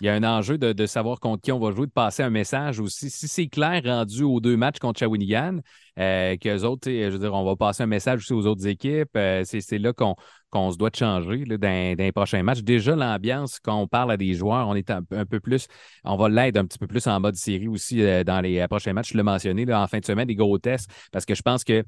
[0.00, 2.30] Il y a un enjeu de, savoir contre qui on va jouer, de passer un
[2.30, 3.10] message aussi.
[3.10, 5.60] Si c'est clair rendu aux deux matchs contre Shawinigan,
[6.00, 9.16] euh, qu'eux autres, je veux dire, on va passer un message aussi aux autres équipes.
[9.16, 12.62] Euh, c'est là qu'on se doit de changer là, dans, les prochains matchs.
[12.62, 15.68] Déjà, l'ambiance, quand on parle à des joueurs, on est un, peu plus,
[16.02, 18.66] on va l'aider un petit peu plus en mode série aussi euh, dans les euh,
[18.66, 19.12] prochains matchs.
[19.12, 21.62] Je l'ai mentionné là, en fin de semaine, des gros tests, parce que je pense
[21.62, 21.84] que,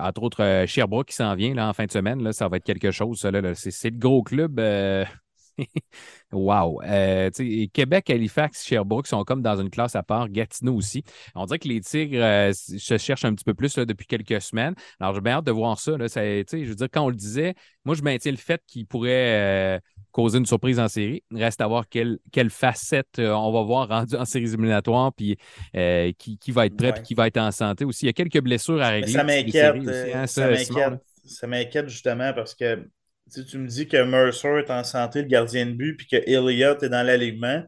[0.00, 2.64] entre autres, Sherbrooke qui s'en vient là, en fin de semaine, là, ça va être
[2.64, 3.24] quelque chose.
[3.54, 4.60] c'est, le gros club.
[6.32, 6.80] wow.
[6.82, 7.30] Euh,
[7.72, 10.28] Québec, Halifax, Sherbrooke sont comme dans une classe à part.
[10.28, 11.04] Gatineau aussi.
[11.34, 14.74] On dirait que les Tigres euh, se cherchent un petit peu plus depuis quelques semaines.
[15.00, 15.96] Alors, j'ai bien hâte de voir ça.
[15.96, 16.06] Là.
[16.08, 19.80] je veux dire, quand on le disait, moi, je maintiens le fait qu'il pourrait euh,
[20.10, 21.22] causer une surprise en série.
[21.30, 25.36] Il reste à voir quelle, quelle facette on va voir rendu en séries éliminatoires, puis
[26.18, 28.04] qui, qui, va être prêt, puis qui va être en santé aussi.
[28.04, 29.12] Il y a quelques blessures à régler.
[29.12, 29.76] ça m'inquiète.
[30.14, 30.26] Hein,
[31.24, 32.84] ça m'inquiète justement parce que
[33.28, 36.16] si tu me dis que Mercer est en santé, le gardien de but, puis que
[36.16, 37.62] Elliott est dans l'alignement,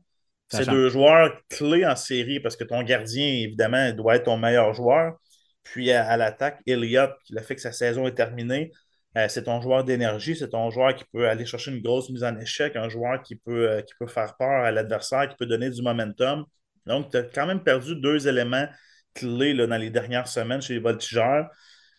[0.48, 4.72] c'est deux joueurs clés en série parce que ton gardien, évidemment, doit être ton meilleur
[4.74, 5.14] joueur.
[5.62, 8.70] Puis à, l'attaque, Elliott, qui a fait que sa saison est terminée,
[9.16, 12.24] euh, c'est ton joueur d'énergie, c'est ton joueur qui peut aller chercher une grosse mise
[12.24, 15.46] en échec, un joueur qui peut, euh, qui peut faire peur à l'adversaire, qui peut
[15.46, 16.44] donner du momentum.
[16.86, 18.66] Donc, tu as quand même perdu deux éléments
[19.14, 21.48] clés là, dans les dernières semaines chez les voltigeurs.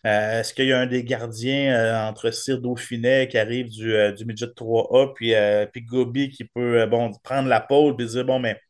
[0.06, 3.92] Euh, est-ce qu'il y a un des gardiens euh, entre Cyr Dauphinet qui arrive du,
[4.14, 5.34] du midget 3A, puis,
[5.72, 8.60] puis Gobi qui peut bon, prendre la pole et dire Bon, mais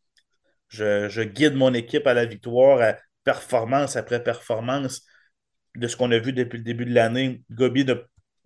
[0.69, 2.95] je, guide mon équipe à la victoire,
[3.25, 5.03] performance après performance.
[5.77, 7.95] De ce qu'on a vu depuis le début de l'année, Gobi ne,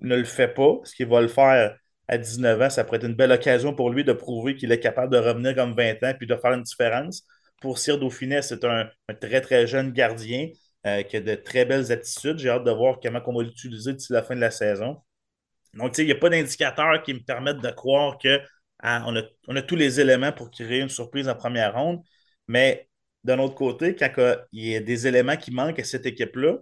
[0.00, 0.80] ne, le fait pas.
[0.84, 1.76] Ce qu'il va le faire
[2.08, 4.80] à 19 ans, ça pourrait être une belle occasion pour lui de prouver qu'il est
[4.80, 7.24] capable de revenir comme 20 ans puis de faire une différence.
[7.60, 10.48] Pour Cyr Dauphinet, c'est un, très, très jeune gardien
[10.86, 12.38] euh, qui a de très belles attitudes.
[12.38, 14.96] J'ai hâte de voir comment on va l'utiliser d'ici la fin de la saison.
[15.74, 18.38] Donc, il n'y a pas d'indicateurs qui me permettent de croire qu'on
[18.80, 22.00] ah, a, on a tous les éléments pour créer une surprise en première ronde.
[22.48, 22.88] Mais
[23.24, 24.10] d'un autre côté, quand
[24.52, 26.56] il y a des éléments qui manquent à cette équipe-là,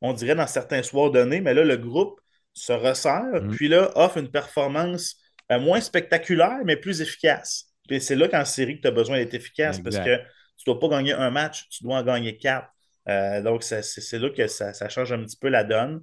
[0.00, 2.20] on dirait dans certains soirs donnés, mais là, le groupe
[2.52, 3.50] se resserre, mm.
[3.54, 5.16] puis là, offre une performance
[5.52, 7.66] euh, moins spectaculaire, mais plus efficace.
[7.88, 10.74] Puis c'est là qu'en série que tu as besoin d'être efficace parce que tu ne
[10.74, 12.68] dois pas gagner un match, tu dois en gagner quatre.
[13.10, 16.02] Euh, donc, c'est là que ça, change un petit peu la donne.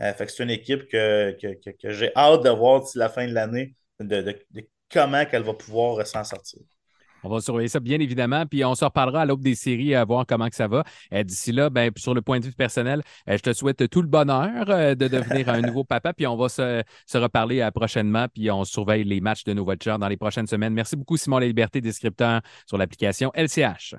[0.00, 1.36] Euh, fait que c'est une équipe que,
[1.84, 4.36] j'ai hâte de voir d'ici la fin de l'année de,
[4.92, 6.60] comment elle va pouvoir s'en sortir.
[7.24, 8.46] On va surveiller ça, bien évidemment.
[8.46, 10.84] Puis on se reparlera à l'aube des séries à voir comment que ça va.
[11.12, 14.06] Euh, d'ici là, ben, sur le point de vue personnel, je te souhaite tout le
[14.06, 16.12] bonheur de devenir un nouveau papa.
[16.12, 18.28] Puis on va se, reparler prochainement.
[18.32, 20.74] Puis on surveille les matchs de nos voitures dans les prochaines semaines.
[20.74, 23.96] Merci beaucoup, Simon La Liberté, descripteur sur l'application LCH.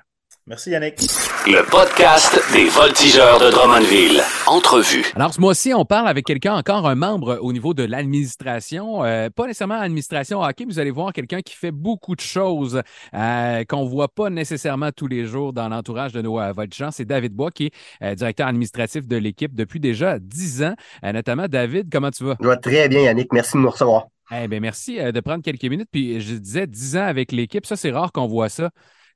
[0.49, 1.01] Merci Yannick.
[1.45, 4.21] Le podcast des voltigeurs de Drummondville.
[4.45, 5.03] Entrevue.
[5.13, 9.03] Alors ce mois-ci, on parle avec quelqu'un, encore un membre au niveau de l'administration.
[9.03, 12.81] Euh, pas nécessairement administration hockey, vous allez voir quelqu'un qui fait beaucoup de choses
[13.13, 16.93] euh, qu'on ne voit pas nécessairement tous les jours dans l'entourage de nos euh, voltigeurs.
[16.93, 20.75] C'est David Bois qui est directeur administratif de l'équipe depuis déjà dix ans.
[21.03, 22.37] notamment, David, comment tu vas?
[22.41, 24.05] Je vais très bien Yannick, merci de me recevoir.
[24.31, 25.89] Eh bien, merci de prendre quelques minutes.
[25.91, 28.69] Puis je disais dix ans avec l'équipe, ça c'est rare qu'on voit ça.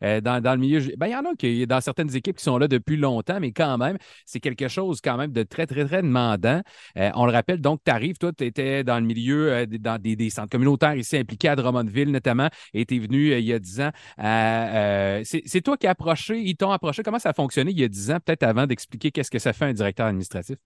[0.03, 0.81] Euh, dans, le milieu.
[0.97, 3.51] Ben, il y en a qui, dans certaines équipes qui sont là depuis longtemps, mais
[3.51, 6.61] quand même, c'est quelque chose quand même de très, très, très demandant.
[6.97, 10.01] Euh, on le rappelle, donc, tu arrives, toi, tu étais dans le milieu, euh, dans
[10.01, 13.59] des, centres communautaires ici impliqués à Drummondville notamment, et tu es venu il y a
[13.59, 13.91] 10 ans.
[15.23, 17.03] c'est toi qui as approché, ils t'ont approché.
[17.03, 19.53] Comment ça a fonctionné il y a 10 ans, peut-être avant d'expliquer qu'est-ce que ça
[19.53, 20.57] fait un directeur administratif?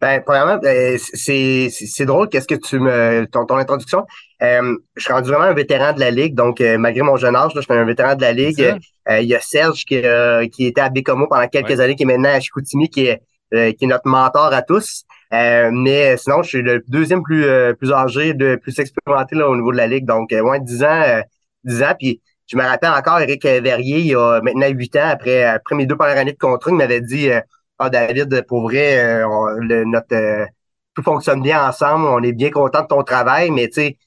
[0.00, 3.26] Ben, premièrement, ben, c'est drôle, qu'est-ce que tu me.
[3.30, 4.04] Ton, ton introduction?
[4.42, 7.36] Euh, je suis rendu vraiment un vétéran de la Ligue, donc euh, malgré mon jeune
[7.36, 8.78] âge, là, je suis un vétéran de la Ligue.
[9.08, 10.02] Euh, il y a Serge qui,
[10.50, 13.84] qui était à Bécomo pendant quelques années, qui est maintenant à Chicoutimi, qui est, qui
[13.84, 15.04] est notre mentor à tous.
[15.30, 17.46] mais sinon, je suis le deuxième plus,
[17.78, 20.06] plus âgé, de plus expérimenté là, au niveau de la Ligue.
[20.06, 21.22] Donc, moins de 10 ans,
[21.64, 21.94] 10 ans.
[21.98, 25.74] Puis je me rappelle encore, Eric Verrier, il y a maintenant 8 ans, après, après
[25.74, 27.30] mes deux premières années de contrat, il m'avait dit
[27.78, 30.46] ah, David, pour vrai, euh, notre
[30.94, 33.98] tout fonctionne bien ensemble, on est bien content de ton travail, mais tu sais,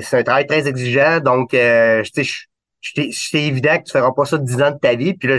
[0.00, 2.24] c'est un travail très exigeant, donc euh, sais,
[3.12, 5.14] c'est évident que tu feras pas ça 10 ans de ta vie.
[5.14, 5.36] Puis là,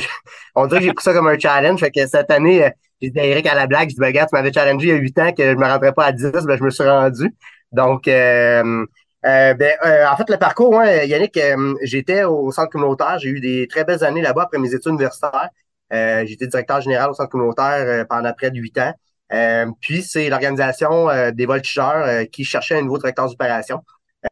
[0.56, 1.80] on dirait que j'ai pris ça comme un challenge.
[1.80, 2.70] Fait que cette année,
[3.02, 4.90] j'ai dit à Eric à la blague, je dis, ben, regarde, tu m'avais challengé il
[4.90, 6.84] y a 8 ans que je me rendrais pas à 10, ben, je me suis
[6.84, 7.36] rendu.
[7.72, 8.88] Donc, ben,
[9.24, 11.40] en fait, le parcours, Yannick,
[11.84, 15.50] j'étais au centre communautaire, j'ai eu des très belles années là-bas après mes études universitaires.
[15.94, 18.94] Euh, J'étais directeur général au centre communautaire euh, pendant près de huit ans.
[19.34, 23.84] Euh, puis, c'est l'organisation euh, des voltigeurs qui cherchait un nouveau directeur d'opération.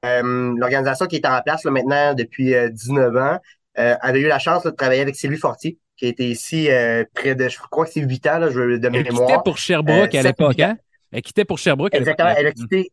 [0.04, 3.39] L'organisation qui est en place là, maintenant depuis 19 ans
[3.76, 6.69] avait eu la chance de travailler avec Sylvie Fortier, qui était ici
[7.13, 9.06] près de, je crois que c'est huit ans, là, je, de mémoire.
[9.08, 10.78] Elle quittait pour Sherbrooke à l'époque, hein?
[11.12, 12.91] Elle quittait pour Sherbrooke à Exactement, elle a quitté,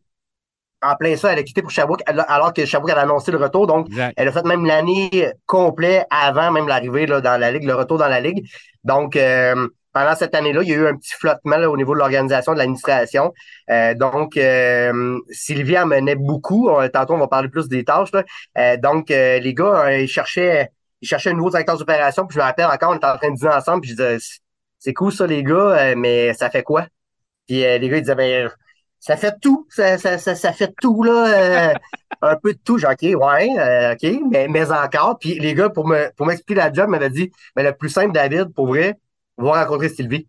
[0.82, 3.66] en plein ça, elle a quitté pour Sherbrooke alors que Sherbrooke avait annoncé le retour.
[3.66, 7.98] Donc, elle a fait même l'année complète avant même l'arrivée dans la Ligue, le retour
[7.98, 8.46] dans la Ligue.
[8.84, 11.98] Donc, euh, pendant cette année-là, il y a eu un petit flottement au niveau de
[11.98, 13.32] l'organisation, de l'administration.
[13.70, 16.70] Euh, donc, euh, Sylvie en menait beaucoup.
[16.92, 18.10] tantôt, on va parler plus des tâches.
[18.78, 22.26] donc, les gars, ils cherchaient ils cherchaient un nouveau directeur d'opération.
[22.26, 23.80] Puis je me rappelle encore, on était en train de dire ensemble.
[23.80, 24.18] Puis je disais,
[24.78, 26.86] c'est cool ça, les gars, mais ça fait quoi?
[27.48, 28.50] Puis les gars, ils disaient, ben,
[29.02, 31.74] ça fait tout, ça, ça, ça, fait tout, là, euh,
[32.22, 32.78] un peu de tout.
[32.78, 35.18] J'ai OK, ouais, euh, OK, mais, mais encore.
[35.18, 38.12] Puis les gars, pour me pour m'expliquer la job, m'avaient dit, mais le plus simple,
[38.12, 38.96] David, pour vrai,
[39.38, 40.28] va rencontrer Sylvie.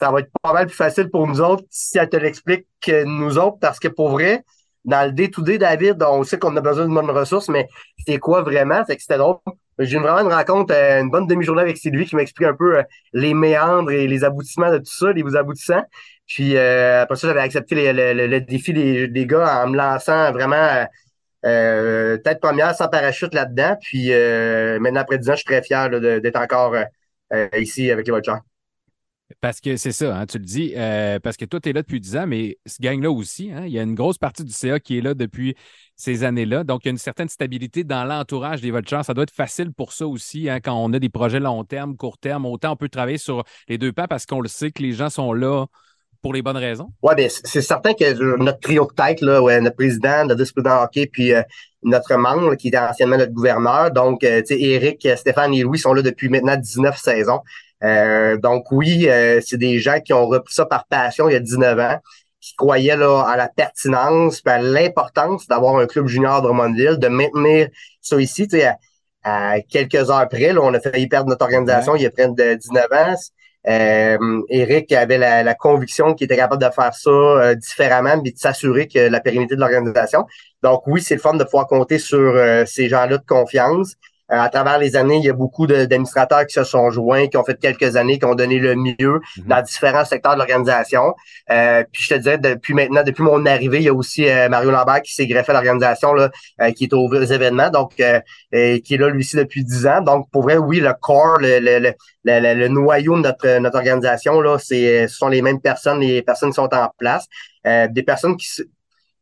[0.00, 3.04] Ça va être pas mal plus facile pour nous autres si elle te l'explique que
[3.04, 4.44] nous autres, parce que pour vrai,
[4.84, 7.68] dans le day-to-day, David, on sait qu'on a besoin de bonnes ressources, mais
[8.06, 8.84] c'est quoi vraiment?
[8.84, 9.36] Fait que c'était drôle.
[9.78, 13.34] J'ai vraiment une rencontre, euh, une bonne demi-journée avec Sylvie qui m'explique un peu les
[13.34, 15.82] méandres et les aboutissements de tout ça, les aboutissants.
[16.26, 20.86] Puis euh, après ça, j'avais accepté le, défi des, gars en me lançant vraiment
[21.44, 23.76] euh, tête première sans parachute là-dedans.
[23.80, 26.84] Puis euh, maintenant, après 10 ans, je suis très fier d'être encore euh,
[27.58, 28.40] ici avec les Vultures.
[29.40, 30.74] Parce que c'est ça, hein, tu le dis,
[31.22, 33.72] parce que toi, tu es là depuis 10 ans, mais ce gang-là aussi, hein, il
[33.72, 35.56] y a une grosse partie du CA qui est là depuis
[35.96, 36.62] ces années-là.
[36.62, 39.04] Donc, il y a une certaine stabilité dans l'entourage des Vultures.
[39.04, 41.96] Ça doit être facile pour ça aussi, hein, quand on a des projets long terme,
[41.96, 42.44] court terme.
[42.44, 45.08] Autant on peut travailler sur les deux pas parce qu'on le sait que les gens
[45.08, 45.66] sont là
[46.24, 46.88] pour les bonnes raisons?
[47.02, 50.82] Oui, bien, c'est certain que notre trio de tête, là, ouais, notre président, notre vice-président
[50.82, 51.32] hockey, puis
[51.82, 53.90] notre membre qui était anciennement notre gouverneur.
[53.90, 57.40] Donc, tu sais, Éric, Stéphane et Louis sont là depuis maintenant 19 saisons.
[58.42, 59.06] donc oui,
[59.44, 61.98] c'est des gens qui ont repris ça par passion il y a 19 ans
[62.40, 67.08] qui croyait là, à la pertinence, à l'importance d'avoir un club junior de Drummondville, de
[67.08, 67.68] maintenir
[68.00, 68.48] ça ici.
[68.62, 68.76] À,
[69.24, 72.28] à quelques heures près, là, on a failli perdre notre organisation il y a près
[72.28, 73.14] de 19 ans.
[73.66, 78.38] Euh, Eric avait la, conviction qu'il était capable de faire ça euh, différemment, mais de
[78.38, 80.26] s'assurer que la pérennité de l'organisation.
[80.62, 83.94] Donc oui, c'est le fun de pouvoir compter sur euh, ces gens-là de confiance.
[84.32, 87.36] Euh, à travers les années, il y a beaucoup d'administrateurs qui se sont joints, qui
[87.36, 89.44] ont fait quelques années, qui ont donné le mieux mhm.
[89.46, 91.14] dans différents secteurs de l'organisation.
[91.50, 94.48] Euh, puis je te dirais, depuis maintenant, depuis mon arrivée, il y a aussi euh,
[94.48, 96.30] Mario Lambert qui s'est greffé à l'organisation, là,
[96.74, 100.00] qui est aux événements, donc qui est là lui aussi depuis dix ans.
[100.00, 101.92] Donc, pour vrai, oui, le corps, le, le,
[102.24, 106.22] le, le noyau de notre, notre organisation, là, c'est, ce sont les mêmes personnes, les
[106.22, 107.26] personnes qui sont en place.
[107.64, 108.48] des personnes qui,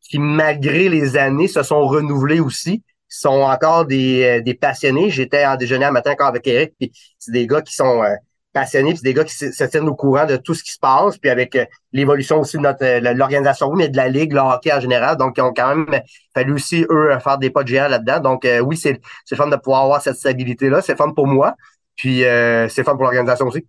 [0.00, 2.82] qui, malgré les années, se sont renouvelées aussi
[3.18, 5.10] sont encore des, euh, des passionnés.
[5.10, 8.14] J'étais en déjeuner un matin encore avec Eric, puis c'est des gars qui sont euh,
[8.52, 10.78] passionnés, puis c'est des gars qui se, tiennent au courant de tout ce qui se
[10.78, 14.72] passe, puis avec euh, l'évolution aussi de notre l'organisation, mais de la ligue, le hockey
[14.72, 15.16] en général.
[15.16, 16.00] Donc, ils ont quand même
[16.34, 18.20] fallu aussi, eux, faire des pas de géant là-dedans.
[18.20, 19.00] Donc, oui, c'est
[19.34, 20.82] fun de pouvoir avoir cette stabilité-là.
[20.82, 21.54] C'est fun pour moi,
[21.96, 22.20] puis
[22.68, 23.66] c'est fun pour l'organisation aussi.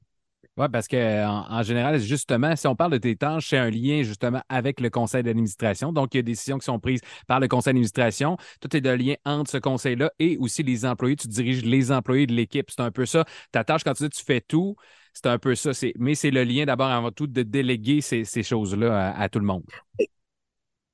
[0.56, 4.04] Oui, parce qu'en en, général, justement, si on parle de tes tâches, c'est un lien
[4.04, 5.92] justement avec le conseil d'administration.
[5.92, 8.38] Donc, il y a des décisions qui sont prises par le conseil d'administration.
[8.62, 11.16] Tout est de lien entre ce conseil-là et aussi les employés.
[11.16, 12.70] Tu diriges les employés de l'équipe.
[12.70, 13.26] C'est un peu ça.
[13.52, 14.76] Ta tâche, quand tu dis tu fais tout,
[15.14, 15.72] c'est un peu ça.
[15.98, 19.64] Mais c'est le lien d'abord avant tout de déléguer ces, choses-là à, tout le monde.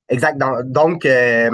[0.07, 0.41] Exact.
[0.67, 1.51] Donc, euh,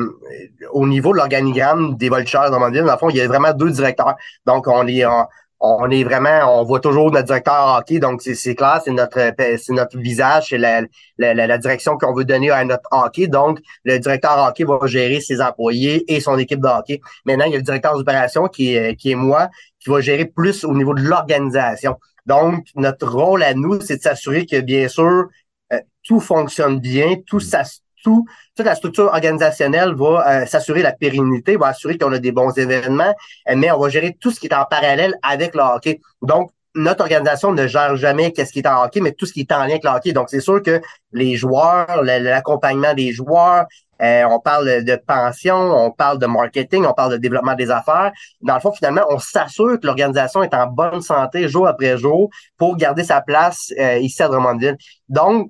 [0.72, 3.72] au niveau de l'organigramme des voltigeurs dans dans le fond, il y a vraiment deux
[3.72, 4.16] directeurs.
[4.46, 5.28] Donc, on est en,
[5.60, 9.20] on est vraiment, on voit toujours notre directeur hockey, donc c'est clair, c'est notre
[9.58, 10.82] c'est notre visage, c'est la,
[11.18, 13.28] la, la, direction qu'on veut donner à notre hockey.
[13.28, 17.00] Donc, le directeur hockey va gérer ses employés et son équipe de hockey.
[17.26, 20.26] Maintenant, il y a le directeur d'opération qui est, qui est moi, qui va gérer
[20.26, 21.98] plus au niveau de l'organisation.
[22.26, 25.28] Donc, notre rôle à nous, c'est de s'assurer que, bien sûr,
[25.74, 27.64] euh, tout fonctionne bien, tout, ça,
[28.06, 32.32] tout, toute la structure organisationnelle va euh, s'assurer la pérennité, va assurer qu'on a des
[32.32, 33.14] bons événements,
[33.50, 36.00] euh, mais on va gérer tout ce qui est en parallèle avec le hockey.
[36.22, 39.40] Donc, notre organisation ne gère jamais qu'est-ce qui est en hockey, mais tout ce qui
[39.40, 40.14] est en lien avec le hockey.
[40.14, 40.82] Donc, c'est sûr que
[41.14, 43.66] les joueurs, l'accompagnement des joueurs,
[44.02, 48.12] euh, on parle de pension, on parle de marketing, on parle de développement des affaires.
[48.42, 52.30] Dans le fond, finalement, on s'assure que l'organisation est en bonne santé jour après jour
[52.58, 54.78] pour garder sa place ici à Drummondville.
[55.08, 55.50] Donc,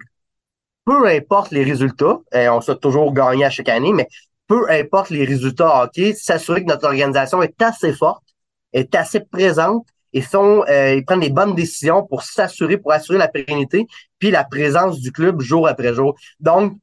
[0.85, 4.07] peu importe les résultats, euh, on souhaite toujours gagner à chaque année, mais
[4.47, 8.23] peu importe les résultats hockey, s'assurer que notre organisation est assez forte,
[8.71, 13.17] est assez présente et font, euh, ils prennent les bonnes décisions pour s'assurer, pour assurer
[13.17, 13.87] la pérennité,
[14.19, 16.15] puis la présence du club jour après jour.
[16.39, 16.73] Donc,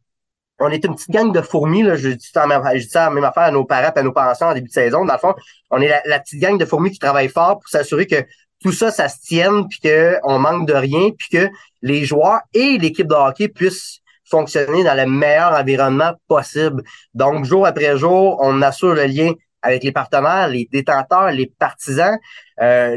[0.59, 2.47] on est une petite gang de fourmis, là, je dis ça,
[2.89, 5.05] ça même affaire à nos parents et à nos pensions en début de saison.
[5.05, 5.35] Dans le fond,
[5.71, 8.17] on est la, la petite gang de fourmis qui travaille fort pour s'assurer que
[8.63, 11.49] tout ça, ça se tienne, puis qu'on manque de rien, puis que
[11.83, 16.83] les joueurs et l'équipe de hockey puissent fonctionner dans le meilleur environnement possible.
[17.15, 22.19] Donc, jour après jour, on assure le lien avec les partenaires, les détenteurs, les partisans,
[22.61, 22.97] euh,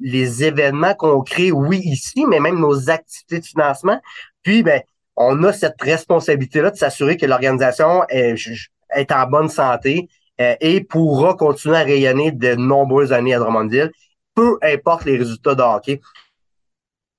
[0.00, 4.00] les événements qu'on crée, oui, ici, mais même nos activités de financement.
[4.42, 4.80] Puis, ben,
[5.16, 10.08] on a cette responsabilité-là de s'assurer que l'organisation est, en bonne santé
[10.40, 13.90] euh, et pourra continuer à rayonner de nombreuses années à Drummondville
[14.36, 16.00] peu importe les résultats de hockey.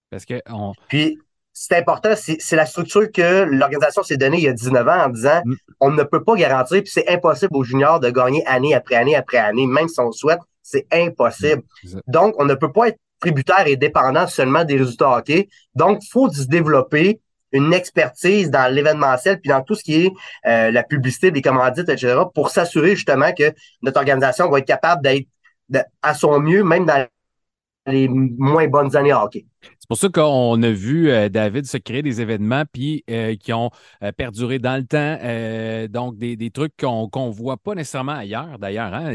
[0.10, 0.72] Parce que on...
[0.88, 1.20] Puis,
[1.60, 5.10] c'est important, c'est la structure que l'organisation s'est donnée il y a 19 ans en
[5.10, 5.56] disant mm.
[5.80, 9.16] on ne peut pas garantir, puis c'est impossible aux juniors de gagner année après année
[9.16, 11.64] après année, même si on le souhaite, c'est impossible.
[11.84, 15.50] Mm, Donc, on ne peut pas être tributaire et dépendant seulement des résultats hockey.
[15.74, 17.20] Donc, il faut se développer
[17.52, 20.12] une expertise dans l'événementiel puis dans tout ce qui est
[20.46, 23.52] euh, la publicité, des commandites, etc., pour s'assurer justement que
[23.82, 25.28] notre organisation va être capable d'être
[26.02, 27.08] à son mieux, même dans
[27.88, 29.46] les moins bonnes années hockey.
[29.62, 33.54] C'est pour ça qu'on a vu euh, David se créer des événements puis euh, qui
[33.54, 33.72] ont
[34.04, 35.88] euh, perduré dans le temps.
[35.88, 38.94] donc, des, trucs qu'on ne voit pas nécessairement ailleurs, d'ailleurs.
[38.94, 39.14] Hein?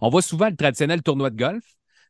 [0.00, 1.62] On voit souvent le traditionnel tournoi de golf.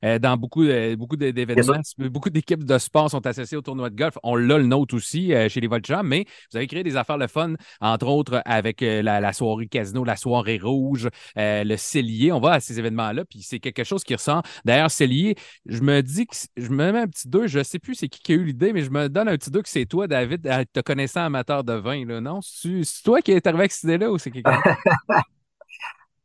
[0.05, 1.81] Euh, dans beaucoup, euh, beaucoup d'événements.
[1.99, 4.17] Beaucoup d'équipes de sport sont associées au tournoi de golf.
[4.23, 7.19] On l'a le nôtre aussi euh, chez les Voltigeurs, mais vous avez créé des affaires
[7.19, 12.33] de fun, entre autres avec la, soirée casino, la soirée rouge, le cellier.
[12.33, 14.43] On va à ces événements-là, puis c'est quelque chose qui ressent.
[14.65, 17.79] D'ailleurs, cellier, je me dis que je me mets un petit deux, je ne sais
[17.79, 19.69] plus c'est qui qui a eu l'idée, mais je me donne un petit deux que
[19.69, 22.41] c'est toi, David, te connaissant amateur de vin, là, non?
[22.43, 24.61] C'est toi qui es arrivé avec cette idée-là ou c'est quelqu'un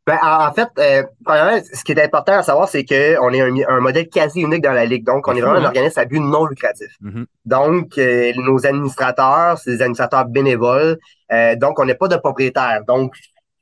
[0.06, 3.54] Ben, en fait, euh, premièrement, ce qui est important à savoir, c'est qu'on est un,
[3.68, 5.04] un, modèle quasi unique dans la Ligue.
[5.04, 5.66] Donc, on est vraiment un hein?
[5.66, 6.88] organisme à but non lucratif.
[7.02, 7.24] Mm-hmm.
[7.46, 10.98] Donc, euh, nos administrateurs, c'est des administrateurs bénévoles.
[11.32, 12.82] Euh, donc, on n'est pas de propriétaire.
[12.86, 13.14] Donc,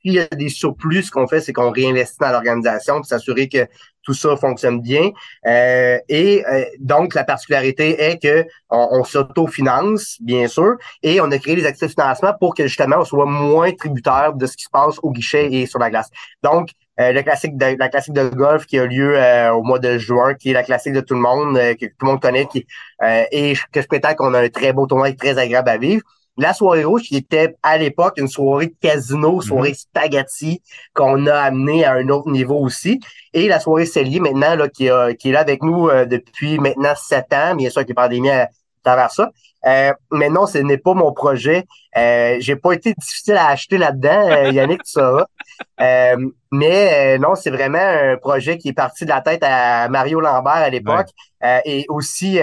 [0.03, 3.47] s'il y a des surplus, ce qu'on fait, c'est qu'on réinvestit dans l'organisation pour s'assurer
[3.47, 3.67] que
[4.03, 5.11] tout ça fonctionne bien.
[5.47, 11.37] Euh, et euh, donc, la particularité est que on, s'autofinance, bien sûr, et on a
[11.37, 14.63] créé des actifs de financement pour que justement on soit moins tributaire de ce qui
[14.63, 16.09] se passe au guichet et sur la glace.
[16.43, 19.17] Donc, euh, le classique de, la classique de golf qui a lieu
[19.53, 22.07] au mois de juin, qui est la classique de tout le monde, que tout le
[22.07, 22.67] monde connaît, qui,
[23.31, 26.03] et que je prétends qu'on a un très beau tournoi très agréable à vivre
[26.37, 29.41] la soirée rouge qui était à l'époque une soirée casino, mhm.
[29.41, 30.61] soirée spaghetti
[30.93, 32.99] qu'on a amené à un autre niveau aussi.
[33.33, 36.93] Et la soirée Cellier maintenant là, qui, qui est là avec nous euh, depuis maintenant
[36.95, 38.49] sept ans, bien sûr que la pandémie à
[38.83, 39.31] travers ça.
[39.65, 41.65] Euh, mais non, ce n'est pas mon projet.
[41.95, 45.25] Euh, j'ai pas été difficile à acheter là-dedans, euh, Yannick, tu sauras.
[46.51, 50.53] mais non, c'est vraiment un projet qui est parti de la tête à Mario Lambert
[50.53, 51.07] à l'époque
[51.65, 52.39] et aussi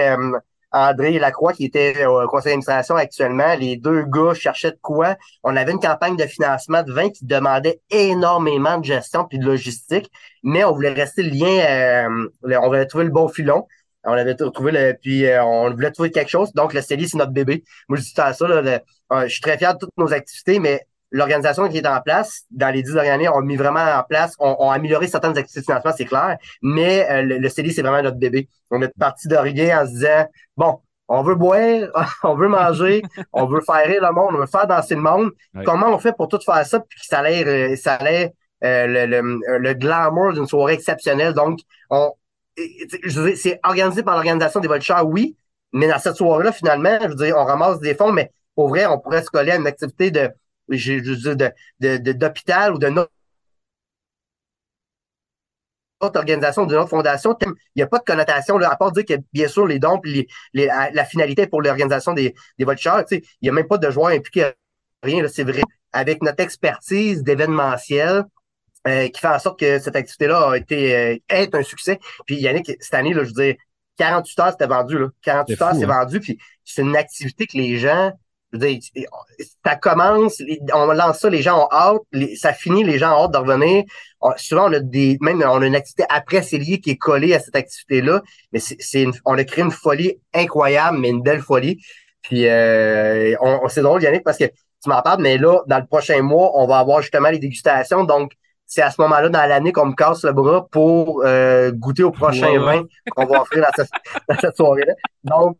[0.71, 5.15] André Lacroix, qui était au conseil d'administration actuellement, les deux gars cherchaient de quoi.
[5.43, 9.45] On avait une campagne de financement de 20 qui demandait énormément de gestion puis de
[9.45, 10.09] logistique,
[10.43, 13.67] mais on voulait rester le lien, euh, on voulait trouver le bon filon.
[14.03, 16.51] On avait trouvé le, puis euh, on voulait trouver quelque chose.
[16.53, 17.63] Donc, le CELI, c'est notre bébé.
[17.87, 18.79] Moi, je dis ça, là,
[19.11, 22.43] euh, je suis très fier de toutes nos activités, mais l'organisation qui est en place,
[22.51, 25.37] dans les dix dernières années, on a mis vraiment en place, on, a amélioré certaines
[25.37, 28.47] activités de financement, c'est clair, mais euh, le, CELI, c'est vraiment notre bébé.
[28.69, 31.89] On est parti de rien en se disant, bon, on veut boire,
[32.23, 33.01] on veut manger,
[33.33, 35.31] on veut faire rire le monde, on veut faire danser le monde.
[35.65, 38.87] Comment on fait pour tout faire ça, puis que ça allait, euh, ça allait euh,
[38.87, 41.33] le, le, le, glamour d'une soirée exceptionnelle?
[41.33, 42.11] Donc, on,
[43.35, 45.35] c'est organisé par l'organisation des voltigeurs, oui,
[45.73, 48.85] mais dans cette soirée-là, finalement, je veux dire, on ramasse des fonds, mais pour vrai,
[48.85, 50.29] on pourrait se coller à une activité de
[50.77, 51.33] je,
[51.79, 53.11] de, d'hôpital ou de notre
[56.01, 59.13] organisation, d'une autre fondation, il n'y a pas de connotation, là, à part dire que
[59.33, 63.51] bien sûr les dons les, la, finalité pour l'organisation des, des voltigeurs, il n'y a
[63.51, 64.53] même pas de joueurs impliqués
[65.03, 65.61] rien, c'est vrai.
[65.93, 68.23] Avec notre expertise d'événementiel,
[68.87, 71.99] euh, qui fait en sorte que cette activité-là a été euh, est un succès.
[72.25, 73.55] Puis Yannick, cette année, là, je veux dire,
[73.97, 74.97] 48 heures, c'était vendu.
[74.97, 75.07] Là.
[75.21, 75.87] 48 heures, c'est hein?
[75.87, 76.19] vendu.
[76.19, 78.11] Puis c'est une activité que les gens
[78.53, 80.41] ça commence,
[80.73, 82.01] on lance ça, les gens ont hâte,
[82.35, 83.83] ça finit, les gens ont hâte de revenir.
[84.37, 87.39] souvent, on a des, même on a une activité après lié qui est collée à
[87.39, 91.77] cette activité-là, mais c'est, on a créé une folie incroyable, mais une belle folie.
[92.21, 95.85] Puis euh, on, c'est drôle, Yannick, parce que tu m'en parles, mais là, dans le
[95.85, 98.03] prochain mois, on va avoir justement les dégustations.
[98.03, 98.33] Donc,
[98.65, 102.11] c'est à ce moment-là dans l'année qu'on me casse le bras pour euh, goûter au
[102.11, 103.89] prochain vin qu'on va offrir dans cette,
[104.27, 104.93] dans cette soirée-là.
[105.23, 105.57] Donc,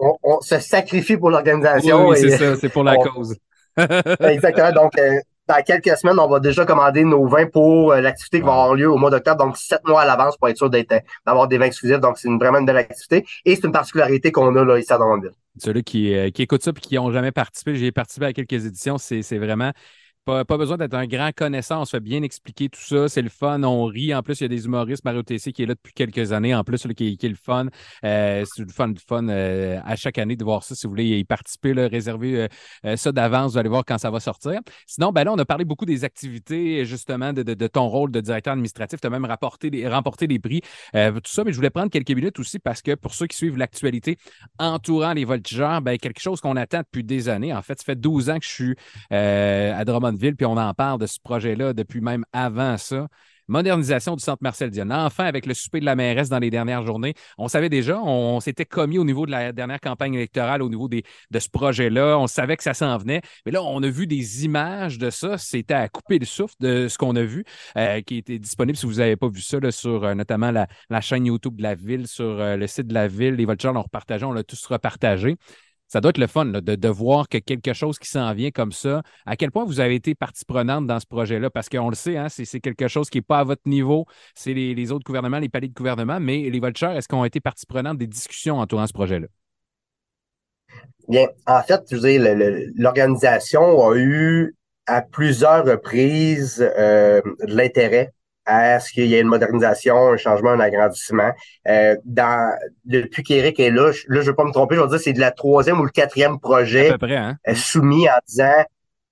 [0.00, 2.08] on, se sacrifie pour l'organisation.
[2.08, 3.36] Oui, c'est ça, c'est pour la cause.
[4.20, 4.72] exactement.
[4.72, 8.46] Donc, euh, dans quelques semaines, on va déjà commander nos vins pour euh, l'activité qui
[8.46, 9.44] va avoir lieu au mois d'octobre.
[9.44, 12.00] Donc, sept mois à l'avance pour être sûr d'avoir des vins exclusifs.
[12.00, 13.26] Donc, c'est une, vraiment une belle activité.
[13.44, 15.32] Et c'est une particularité qu'on a là, ici à Drummondville.
[15.58, 18.64] Ceux-là qui, euh, qui écoutent ça et qui n'ont jamais participé, j'ai participé à quelques
[18.64, 19.72] éditions, c'est vraiment
[20.44, 21.82] pas, besoin d'être un grand connaissant.
[21.82, 23.08] On se fait bien expliquer tout ça.
[23.08, 23.62] C'est le fun.
[23.62, 24.14] On rit.
[24.14, 25.04] En plus, il y a des humoristes.
[25.04, 26.54] Mario TC qui est là depuis quelques années.
[26.54, 27.66] En plus, qui, est le fun.
[28.04, 30.74] Euh, c'est du fun, du fun euh, à chaque année de voir ça.
[30.74, 32.48] Si vous voulez y participer, là, réservez
[32.84, 33.52] euh, ça d'avance.
[33.52, 34.60] Vous allez voir quand ça va sortir.
[34.86, 38.52] Sinon, ben là, on a parlé beaucoup des activités, justement, de, ton rôle de directeur
[38.52, 39.00] administratif.
[39.00, 39.26] Tu as même
[39.62, 40.60] des, remporté des prix.
[40.92, 43.56] tout ça, mais je voulais prendre quelques minutes aussi parce que pour ceux qui suivent
[43.56, 44.18] l'actualité
[44.58, 47.54] entourant les voltigeurs, ben, quelque chose qu'on attend depuis des années.
[47.54, 48.76] En fait, ça fait 12 ans que je suis
[49.10, 49.84] à
[50.20, 53.08] Puis on en parle de ce projet-là depuis même avant ça.
[53.50, 54.88] Modernisation du centre Marcel Dion.
[54.92, 58.38] Enfin, avec le souper de la mairesse dans les dernières journées, on savait déjà, on,
[58.38, 61.02] s'était commis au niveau de la dernière campagne électorale, au niveau de
[61.38, 62.16] ce projet-là.
[62.16, 63.22] On savait que ça s'en venait.
[63.44, 65.36] Mais là, on a vu des images de ça.
[65.36, 67.44] C'était à couper le souffle de ce qu'on a vu,
[67.76, 71.26] euh, qui était disponible si vous n'avez pas vu ça, sur euh, notamment la, chaîne
[71.26, 73.34] YouTube de la ville, sur euh, le site de la ville.
[73.34, 75.36] Les Voltigeurs l'ont repartagé, on l'a tous repartagé
[75.90, 79.02] ça doit être le fun de, voir que quelque chose qui s'en vient comme ça.
[79.26, 81.50] À quel point vous avez été partie prenante dans ce projet-là?
[81.50, 84.06] Parce qu'on le sait, hein, c'est quelque chose qui n'est pas à votre niveau.
[84.36, 87.40] C'est les, autres gouvernements, les paliers de gouvernement, mais les Vultures, est-ce qu'on a été
[87.40, 89.26] partie prenante des discussions entourant ce projet-là?
[91.08, 91.82] Bien, en fait,
[92.76, 94.54] l'organisation a eu
[94.86, 98.12] à plusieurs reprises euh, de l'intérêt
[98.50, 101.32] à ce qu'il y ait une modernisation, un changement, un agrandissement.
[101.68, 102.52] Euh, dans,
[102.84, 105.12] depuis qu'Éric est là, je, là, je veux pas me tromper, je vais dire c'est
[105.12, 107.36] de la troisième ou le quatrième projet hein.
[107.48, 108.64] euh, soumis en disant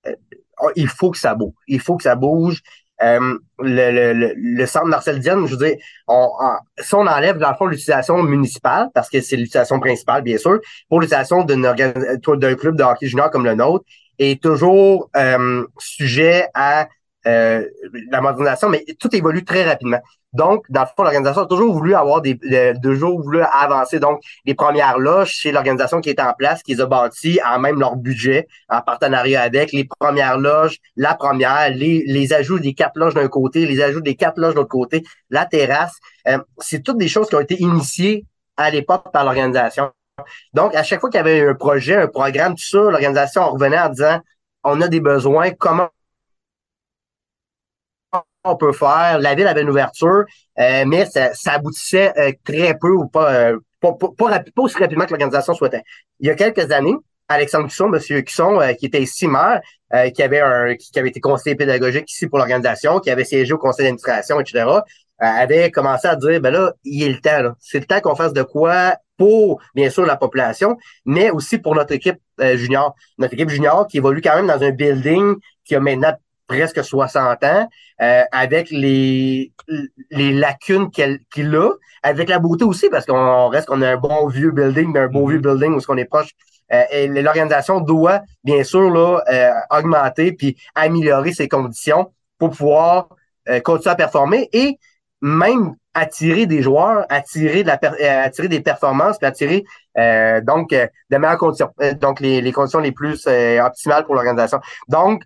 [0.07, 0.15] euh,
[0.61, 1.53] oh, il faut que ça bouge.
[1.67, 2.61] Il faut que ça bouge.
[3.01, 5.77] Euh, le, le, le, centre Marcel Diane, je veux dire,
[6.09, 6.29] on,
[6.79, 10.59] si on enlève dans le fond l'utilisation municipale, parce que c'est l'utilisation principale, bien sûr,
[10.89, 13.85] pour l'utilisation d'un club de hockey junior comme le nôtre,
[14.17, 15.09] est toujours
[15.77, 16.89] sujet à
[17.27, 17.65] euh,
[18.11, 19.99] la modernisation, mais tout évolue très rapidement.
[20.31, 22.39] Donc, dans le fond, l'organisation a toujours voulu avoir des,
[22.81, 23.99] toujours voulu avancer.
[23.99, 27.59] Donc, les premières loges, c'est l'organisation qui est en place, qui les a bâties en
[27.59, 32.73] même leur budget, en partenariat avec les premières loges, la première, les, les ajouts des
[32.73, 35.97] quatre loges d'un côté, les ajouts des quatre loges de l'autre côté, la terrasse.
[36.27, 39.91] Euh, c'est toutes des choses qui ont été initiées à l'époque par l'organisation.
[40.53, 43.79] Donc, à chaque fois qu'il y avait un projet, un programme, tout ça, l'organisation revenait
[43.79, 44.19] en disant,
[44.63, 45.89] on a des besoins, comment
[48.43, 49.19] on peut faire.
[49.19, 50.25] La ville avait une ouverture,
[50.59, 55.11] euh, mais ça, aboutissait euh, très peu ou pas, euh, pas, pas, aussi rapidement que
[55.11, 55.83] l'organisation souhaitait.
[56.19, 56.95] Il y a quelques années,
[57.27, 59.61] Alexandre Cusson, Monsieur Cusson, qui était ici maire,
[60.15, 63.57] qui avait un, qui, avait été conseiller pédagogique ici pour l'organisation, qui avait siégé au
[63.57, 64.65] conseil d'administration, etc.,
[65.19, 68.33] avait commencé à dire, ben là, il est le temps, c'est le temps qu'on fasse
[68.33, 72.17] de quoi pour, bien sûr, la population, mais aussi pour notre équipe
[72.55, 72.95] junior.
[73.19, 75.35] Notre équipe junior qui évolue quand même dans un building
[75.65, 76.13] qui a maintenant
[76.49, 77.69] presque 60 ans,
[78.01, 79.53] euh, avec les,
[80.09, 81.69] les lacunes qu'il a,
[82.03, 85.27] avec la beauté aussi, parce qu'on reste qu'on a un bon vieux building, un beau
[85.27, 86.31] vieux building où ce qu'on est proche.
[86.73, 93.09] Euh, et l'organisation doit, bien sûr, là, euh, augmenter puis améliorer ses conditions pour pouvoir
[93.63, 94.77] continuer à performer et
[95.21, 97.79] même attirer des joueurs, attirer de la
[98.23, 99.63] attirer des performances, puis attirer
[100.43, 104.59] donc de meilleures conditions, donc les, les conditions les plus optimales pour l'organisation.
[104.87, 105.23] Donc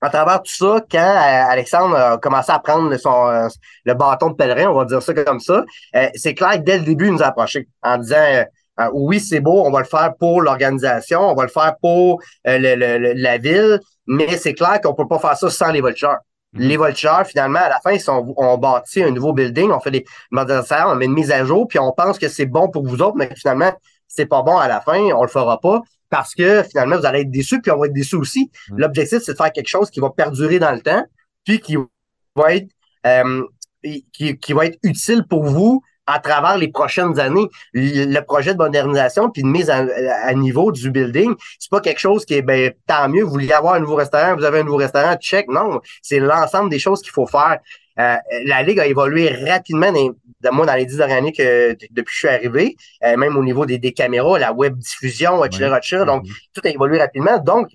[0.00, 3.48] à travers tout ça, quand euh, Alexandre a commencé à prendre son, euh,
[3.84, 5.64] le bâton de pèlerin, on va dire ça comme ça,
[5.96, 8.44] euh, c'est clair que dès le début, il nous a approché en disant
[8.92, 13.38] oui, c'est beau, on va le faire pour l'organisation, on va le faire pour la
[13.38, 16.16] ville, mais c'est clair qu'on peut pas faire ça sans les vultures.
[16.52, 16.62] Mhm.
[16.62, 19.90] Les vultures, finalement, à la fin, ils sont, on bâtit un nouveau building, on fait
[19.90, 22.86] des modernisations, on met une mise à jour, puis on pense que c'est bon pour
[22.86, 23.72] vous autres, mais finalement,
[24.06, 27.20] c'est pas bon à la fin, on le fera pas parce que finalement, vous allez
[27.20, 28.50] être déçus, puis on va être déçus aussi.
[28.70, 28.78] Mm.
[28.78, 31.04] L'objectif, c'est de faire quelque chose qui va perdurer dans le temps,
[31.44, 31.76] puis qui
[32.36, 32.68] va être
[33.06, 33.44] euh,
[34.12, 37.48] qui, qui va être utile pour vous à travers les prochaines années.
[37.74, 42.24] Le projet de modernisation puis de mise à, niveau du building, c'est pas quelque chose
[42.24, 44.78] qui est ben tant mieux, vous voulez avoir un nouveau restaurant, vous avez un nouveau
[44.78, 45.48] restaurant, check.
[45.48, 47.58] Non, c'est l'ensemble des choses qu'il faut faire.
[48.00, 49.92] Euh, la Ligue a évolué rapidement,
[50.40, 53.36] dans, moi, dans les dix dernières années que depuis que je suis arrivé, euh, même
[53.36, 56.24] au niveau des, des, caméras, la web diffusion, etc., Donc,
[56.54, 57.38] tout a évolué rapidement.
[57.38, 57.68] Donc,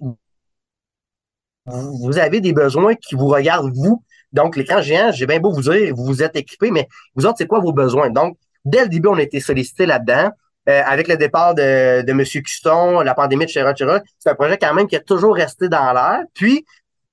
[1.65, 4.03] vous avez des besoins qui vous regardent, vous.
[4.32, 7.38] Donc, l'écran géant, j'ai bien beau vous dire, vous vous êtes équipé, mais vous autres,
[7.38, 8.09] c'est quoi vos besoins?
[8.09, 10.32] Donc, dès le début, on a été sollicité là-dedans.
[10.69, 12.24] Euh, avec le départ de, de M.
[12.24, 15.91] Custon, la pandémie, etc., etc., c'est un projet quand même qui a toujours resté dans
[15.91, 16.21] l'air.
[16.34, 16.65] Puis,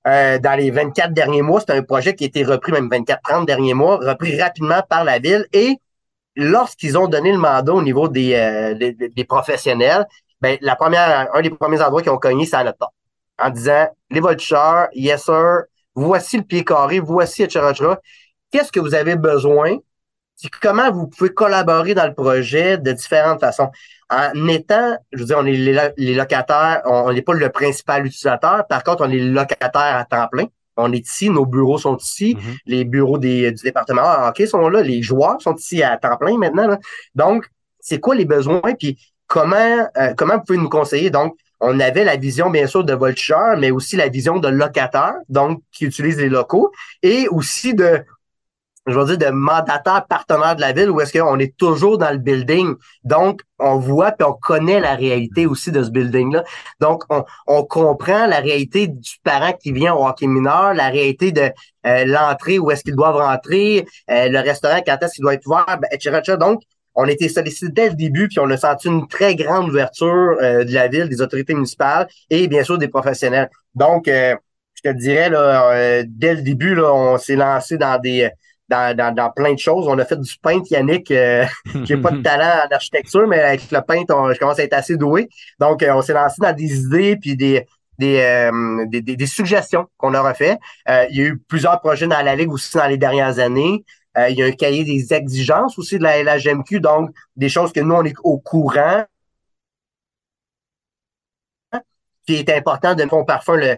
[0.07, 1.61] euh, dans les 24 derniers mois.
[1.61, 5.19] C'est un projet qui a été repris, même 24-30 derniers mois, repris rapidement par la
[5.19, 5.45] ville.
[5.53, 5.77] Et
[6.35, 10.05] lorsqu'ils ont donné le mandat au niveau des, euh, des, professionnels,
[10.41, 12.93] ben, la première, un des premiers endroits qu'ils ont cogné, c'est à notre porte.
[13.39, 15.63] En disant, les voltigeurs, yes sir,
[15.95, 17.73] voici le pied carré, voici, etc.,
[18.51, 19.77] Qu'est-ce que vous avez besoin?
[20.61, 23.69] comment vous pouvez collaborer dans le projet de différentes façons.
[24.11, 25.53] En étant, je veux dire, on est
[25.97, 28.67] les, locataires, on n'est pas le principal utilisateur.
[28.67, 30.45] Par contre, on est locataires à temps plein.
[30.75, 32.57] On est ici, nos bureaux sont ici, mm-hmm.
[32.65, 36.37] les bureaux des, du département hockey sont là, les joueurs sont ici à temps plein
[36.37, 36.77] maintenant.
[37.15, 37.45] Donc,
[37.79, 38.61] c'est quoi les besoins?
[38.77, 38.97] Puis
[39.27, 41.09] comment, euh, comment vous pouvez nous conseiller?
[41.09, 45.15] Donc, on avait la vision, bien sûr, de voltigeur, mais aussi la vision de locataire,
[45.29, 46.71] donc qui utilise les locaux,
[47.03, 48.03] et aussi de
[48.87, 52.09] je veux dire, de mandataire partenaire de la ville où est-ce qu'on est toujours dans
[52.09, 52.73] le building.
[53.03, 56.43] Donc, on voit puis on connaît la réalité aussi de ce building-là.
[56.79, 61.31] Donc, on, on, comprend la réalité du parent qui vient au hockey mineur, la réalité
[61.31, 61.51] de
[61.85, 65.45] euh, l'entrée, où est-ce qu'ils doivent rentrer, euh, le restaurant, quand est-ce qu'il doit être
[65.45, 66.63] ouvert, ben, etc., Donc,
[66.95, 70.65] on été sollicité dès le début, puis on a senti une très grande ouverture euh,
[70.65, 73.49] de la ville, des autorités municipales et bien sûr des professionnels.
[73.75, 74.35] Donc, je
[74.83, 78.29] te dirais, là, dès le début, là, on s'est lancé dans des
[78.71, 79.87] dans, plein de choses.
[79.87, 81.11] On a fait du paint, Yannick.
[81.11, 81.45] Euh,
[81.83, 84.03] J'ai pas de talent en architecture, mais avec le paint,
[84.33, 85.29] je commence à être assez doué.
[85.59, 87.65] Donc, euh, on s'est lancé dans des idées puis des,
[87.99, 90.57] des, euh, des, suggestions qu'on aura fait.
[90.89, 93.83] Euh, il y a eu plusieurs projets dans la Ligue aussi dans les dernières années.
[94.29, 97.79] il y a un cahier des exigences aussi de la LHMQ, donc des choses que
[97.79, 99.03] nous, on est au courant
[102.31, 103.77] qui est important de faire parfum le,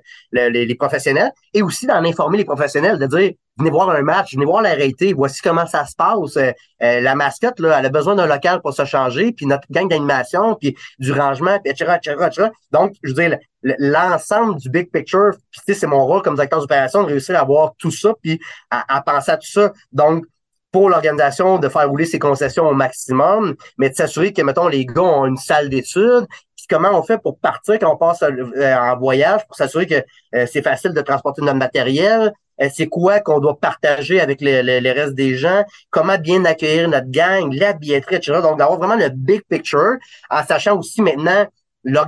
[0.50, 4.46] les professionnels et aussi d'en informer les professionnels, de dire venez voir un match, venez
[4.46, 6.38] voir la réalité, voici comment ça se passe.
[6.38, 6.52] Euh,
[6.82, 9.88] euh, la mascotte, là, elle a besoin d'un local pour se changer, puis notre gang
[9.88, 12.50] d'animation, puis du rangement, puis etc., etc..
[12.72, 17.04] Donc, je veux dire, l'ensemble du big picture, puis c'est mon rôle comme directeur d'opération
[17.04, 18.40] de réussir à voir tout ça, puis
[18.72, 19.72] à, à penser à tout ça.
[19.92, 20.26] Donc,
[20.72, 24.88] pour l'organisation de faire rouler ses concessions au maximum, mais de s'assurer que, mettons, les
[24.88, 26.26] gars ont une salle d'études,
[26.74, 30.04] comment on fait pour partir quand on passe euh, en voyage, pour s'assurer que
[30.36, 34.64] euh, c'est facile de transporter notre matériel, euh, c'est quoi qu'on doit partager avec les,
[34.64, 38.40] les, restes des gens, comment bien accueillir notre gang, la billetterie, etc.
[38.42, 39.98] Donc, d'avoir vraiment le big picture,
[40.32, 41.46] en sachant aussi maintenant
[41.84, 42.00] le,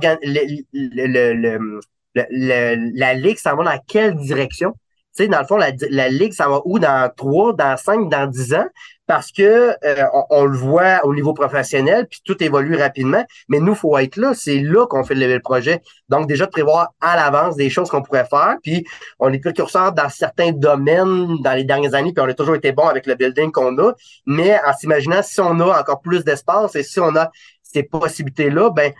[0.72, 1.80] le,
[2.14, 4.74] le, la ligue ça va dans quelle direction?
[5.16, 6.78] Tu sais, dans le fond, la, la ligue, ça va où?
[6.78, 8.66] Dans trois, dans cinq, dans dix ans?
[9.06, 13.24] parce que euh, on, le voit au niveau professionnel, puis tout évolue rapidement.
[13.48, 14.32] Mais nous, faut être là.
[14.34, 15.82] C'est là qu'on fait le, projet.
[16.08, 18.56] Donc, déjà de prévoir à l'avance des choses qu'on pourrait faire.
[18.62, 18.84] Puis,
[19.18, 22.72] on est précurseur dans certains domaines dans les dernières années, puis on a toujours été
[22.72, 23.92] bon avec le building qu'on a.
[24.26, 27.30] Mais en s'imaginant, si on a encore plus d'espace et si on a
[27.76, 28.92] ces possibilités-là, ben,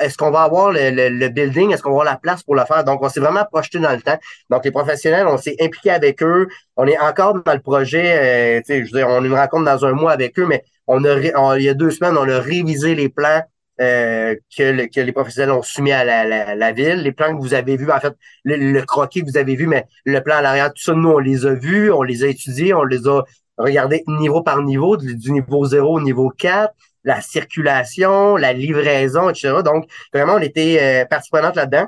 [0.00, 2.64] est-ce qu'on va avoir le, le, building, est-ce qu'on va avoir la place pour le
[2.66, 2.84] faire?
[2.84, 4.18] Donc, on s'est vraiment projeté dans le temps.
[4.50, 6.48] Donc, les professionnels, on s'est impliqué avec eux.
[6.76, 8.58] On est encore dans le projet.
[8.58, 11.02] Euh, je veux dire, on a une rencontre dans un mois avec eux, mais on
[11.04, 13.42] a, il y a deux semaines, on a révisé les plans
[13.80, 17.02] euh, que, les professionnels ont soumis à la, la, ville.
[17.02, 18.12] Les plans que vous avez vus, en fait,
[18.44, 21.18] le, croquis que vous avez vu, mais le plan à l'arrière, tout ça, nous, on
[21.18, 23.22] les a vus, on les a étudiés, on les a
[23.56, 26.74] regardés niveau par niveau, du, du niveau 0 au niveau 4
[27.04, 29.62] la circulation, la livraison, etc.
[29.64, 31.86] Donc, vraiment, on était euh, là-dedans.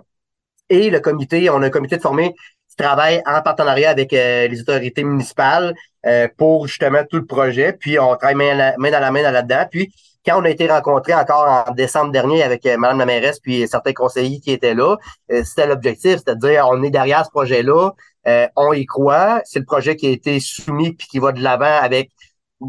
[0.68, 2.34] Et le comité, on a un comité de formé
[2.68, 5.74] qui travaille en partenariat avec euh, les autorités municipales
[6.06, 7.72] euh, pour justement tout le projet.
[7.74, 9.66] Puis, on travaille main, dans la main là-dedans.
[9.70, 9.92] Puis,
[10.24, 13.68] quand on a été rencontrés encore en décembre dernier avec euh, Mme la mairesse puis
[13.68, 14.96] certains conseillers qui étaient là,
[15.30, 17.90] euh, c'était l'objectif, c'est-à-dire on est derrière ce projet-là,
[18.56, 21.78] on y croit, c'est le projet qui a été soumis puis qui va de l'avant
[21.82, 22.10] avec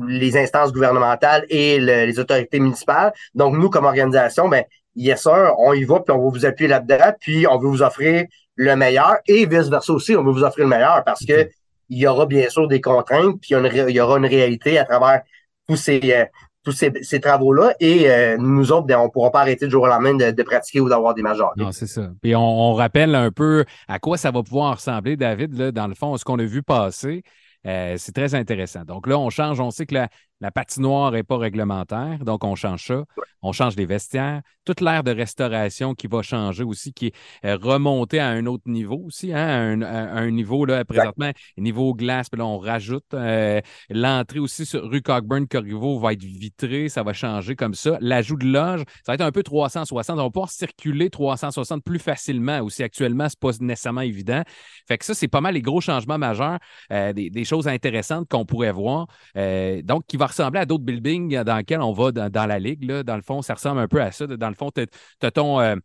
[0.07, 3.13] les instances gouvernementales et les autorités municipales.
[3.35, 4.63] Donc, nous, comme organisation, ben,
[4.95, 7.81] yes sir, on y va, puis on va vous appuyer là-dedans, puis on veut vous
[7.81, 8.25] offrir
[8.55, 11.49] le meilleur et vice-versa aussi, on veut vous offrir le meilleur parce que
[11.89, 15.21] il y aura bien sûr des contraintes, puis il y, aura une réalité à travers
[15.67, 16.25] tous ces, euh,
[16.63, 17.75] tous ces, travaux-là.
[17.79, 20.43] Et euh, nous autres, ben, on ne pourra pas arrêter du jour au lendemain de,
[20.43, 21.53] pratiquer ou d'avoir des majors.
[21.57, 22.09] Non, c'est ça.
[22.21, 25.93] Puis on, rappelle un peu à quoi ça va pouvoir ressembler, David, là, dans le
[25.93, 27.23] fond, ce qu'on a vu passer.
[27.65, 28.83] Euh, c'est très intéressant.
[28.85, 29.59] Donc là, on change.
[29.59, 30.09] On sait que la,
[30.43, 33.05] la patinoire n'est pas réglementaire, donc on change ça.
[33.43, 34.41] On change les vestiaires.
[34.65, 37.13] Toute l'ère de restauration qui va changer aussi, qui est
[37.45, 42.29] euh, remontée à un autre niveau aussi, hein, à, un, niveau là, présentement, niveau glace,
[42.29, 43.05] puis là, on rajoute.
[43.13, 47.97] Euh, l'entrée aussi sur rue Cockburn, Corriveau va être vitrée, ça va changer comme ça.
[48.01, 50.19] L'ajout de loge, ça va être un peu 360.
[50.19, 52.83] On va pouvoir circuler 360 plus facilement aussi.
[52.83, 54.43] Actuellement, ce n'est pas nécessairement évident.
[54.89, 56.59] Fait que ça, c'est pas mal les gros changements majeurs,
[56.91, 59.07] euh, des, choses intéressantes qu'on pourrait voir.
[59.35, 62.83] donc, qui va ressembler à d'autres buildings dans lesquels on va dans, la ligue.
[62.83, 63.03] Là.
[63.03, 64.27] Dans le fond, ça ressemble un peu à ça.
[64.27, 65.75] Dans le fond, tu as.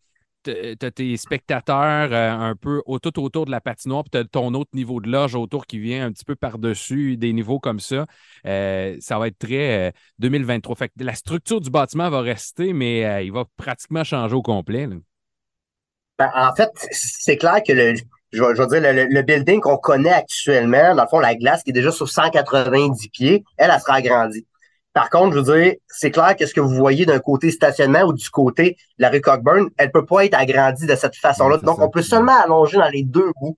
[0.46, 4.55] Euh, tes spectateurs euh, un peu tout autour de la patinoire, puis tu as ton
[4.55, 8.07] autre niveau de loge autour qui vient un petit peu par-dessus, des niveaux comme ça.
[8.46, 10.76] Euh, ça va être très 2023.
[10.76, 14.88] Fait que la structure du bâtiment va rester, mais il va pratiquement changer au complet.
[16.18, 17.94] Ben, en fait, c'est clair que le,
[18.32, 21.72] je veux, dire, le, building qu'on connaît actuellement, dans le fond, la glace qui est
[21.72, 24.46] déjà sur 190 pieds, elle, elle sera agrandie.
[24.92, 28.02] Par contre, je veux dire, c'est clair que ce que vous voyez d'un côté stationnement
[28.02, 31.58] ou du côté la rue Cockburn, elle peut pas être agrandie de cette façon-là.
[31.58, 33.56] Donc, on peut seulement allonger dans les deux bouts.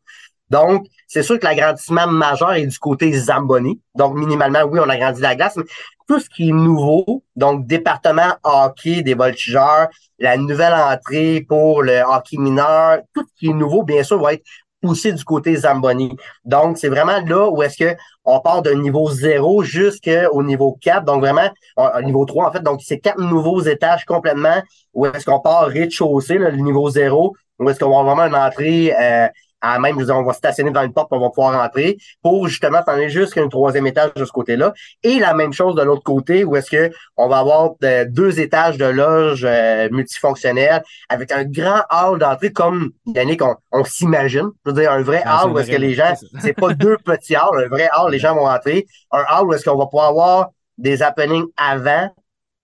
[0.51, 3.81] Donc, c'est sûr que l'agrandissement majeur est du côté Zamboni.
[3.97, 5.65] Donc, minimalement, oui, on agrandit la glace, mais
[6.07, 9.89] tout ce qui est nouveau, donc département hockey des voltigeurs,
[10.21, 14.35] la nouvelle entrée pour le hockey mineur, tout ce qui est nouveau, bien sûr, va
[14.35, 14.45] être
[14.81, 16.17] poussé du côté Zamboni.
[16.45, 21.05] Donc, c'est vraiment là où est-ce que on part d'un niveau 0 jusqu'au niveau 4.
[21.05, 22.63] Donc, vraiment, au niveau 3, en fait.
[22.63, 24.63] Donc, c'est quatre nouveaux étages complètement
[24.95, 28.41] où est-ce qu'on part rez-de-chaussée, le niveau 0, où est-ce qu'on va avoir vraiment une
[28.41, 29.27] entrée euh,
[29.61, 31.99] à même, je veux dire, on va stationner dans une porte, on va pouvoir rentrer
[32.23, 34.73] pour justement t'en aller jusqu'à un troisième étage de ce côté-là.
[35.03, 37.71] Et la même chose de l'autre côté, où est-ce que on va avoir
[38.09, 43.85] deux étages de loge euh, multifonctionnels avec un grand hall d'entrée comme Yannick, on, on
[43.85, 44.51] s'imagine.
[44.65, 47.37] Je veux dire, un vrai hall où est-ce que les gens, c'est pas deux petits
[47.37, 48.87] halls, un vrai hall, les gens vont rentrer.
[49.11, 52.11] Un hall où est-ce qu'on va pouvoir avoir des happenings avant,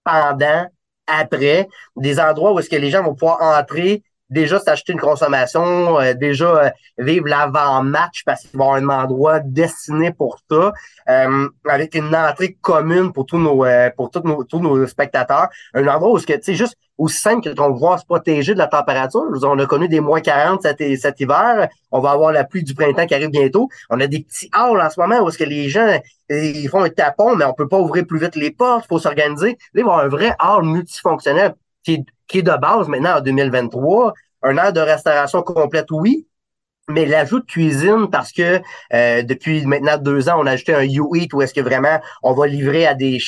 [0.04, 0.66] pendant,
[1.06, 6.00] après, des endroits où est-ce que les gens vont pouvoir entrer déjà s'acheter une consommation,
[6.00, 10.72] euh, déjà euh, vivre l'avant-match parce qu'il va y avoir un endroit destiné pour ça,
[11.08, 13.64] euh, avec une entrée commune pour tous nos
[13.96, 15.48] pour tous nos, tous nos spectateurs.
[15.74, 18.68] Un endroit où, tu sais, juste aussi simple que qu'on va se protéger de la
[18.68, 19.22] température.
[19.42, 21.68] On a connu des moins 40 cet, cet, hiver.
[21.92, 23.68] On va avoir la pluie du printemps qui arrive bientôt.
[23.90, 26.82] On a des petits halls en ce moment où est-ce que les gens ils font
[26.82, 29.58] un tapon, mais on peut pas ouvrir plus vite les portes, il faut s'organiser.
[29.74, 31.54] Là, il va y avoir un vrai hall multifonctionnel
[31.84, 34.12] qui est qui est de base maintenant en 2023.
[34.42, 36.26] Un air de restauration complète, oui,
[36.88, 38.60] mais l'ajout de cuisine, parce que
[38.92, 42.32] euh, depuis maintenant deux ans, on a ajouté un U-Eat où est-ce que vraiment on
[42.32, 43.18] va livrer à des,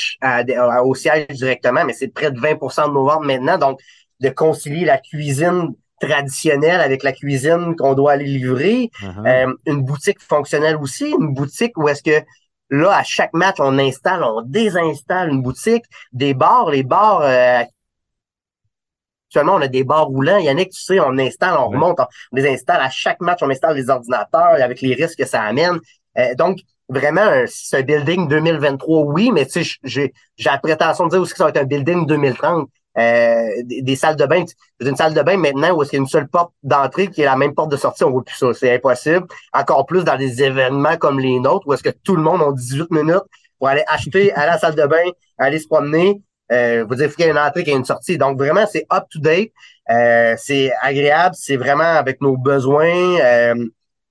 [0.85, 3.59] au siège directement, mais c'est près de 20 de nos ventes maintenant.
[3.59, 3.81] Donc,
[4.21, 9.55] de concilier la cuisine traditionnelle avec la cuisine qu'on doit aller livrer, uh-huh.
[9.67, 12.25] une boutique fonctionnelle aussi, une boutique où est-ce que
[12.71, 17.23] là, à chaque match, on installe, on désinstalle une boutique, des bars, les bars
[19.29, 20.39] Actuellement, on a des bars roulants.
[20.39, 23.77] Yannick, tu sais, on installe, on remonte, on les installe à chaque match, on installe
[23.77, 25.79] les ordinateurs avec les risques que ça amène.
[26.19, 30.13] Euh, donc, vraiment, ce building 2023, oui, mais tu sais, j'ai
[30.45, 32.69] la prétention de dire aussi que ça va être un building 2030.
[32.97, 34.45] Euh, des, salles de bain.
[34.81, 37.23] Une salle de bain maintenant où est-ce qu'il y a une seule porte d'entrée qui
[37.23, 38.53] est la même porte de sortie, on voit plus ça.
[38.55, 39.27] C'est impossible.
[39.53, 42.51] Encore plus dans des événements comme les nôtres où est-ce que tout le monde a
[42.51, 43.23] 18 minutes
[43.59, 45.05] pour aller acheter, à la salle de bain,
[45.37, 46.21] aller se promener,
[46.53, 48.19] euh, vous dire qu'il y a une entrée, qu'il y a une sortie.
[48.19, 49.53] Donc, vraiment, c'est up-to-date.
[49.91, 51.35] Euh, c'est agréable.
[51.39, 53.19] C'est vraiment avec nos besoins.
[53.21, 53.55] Euh,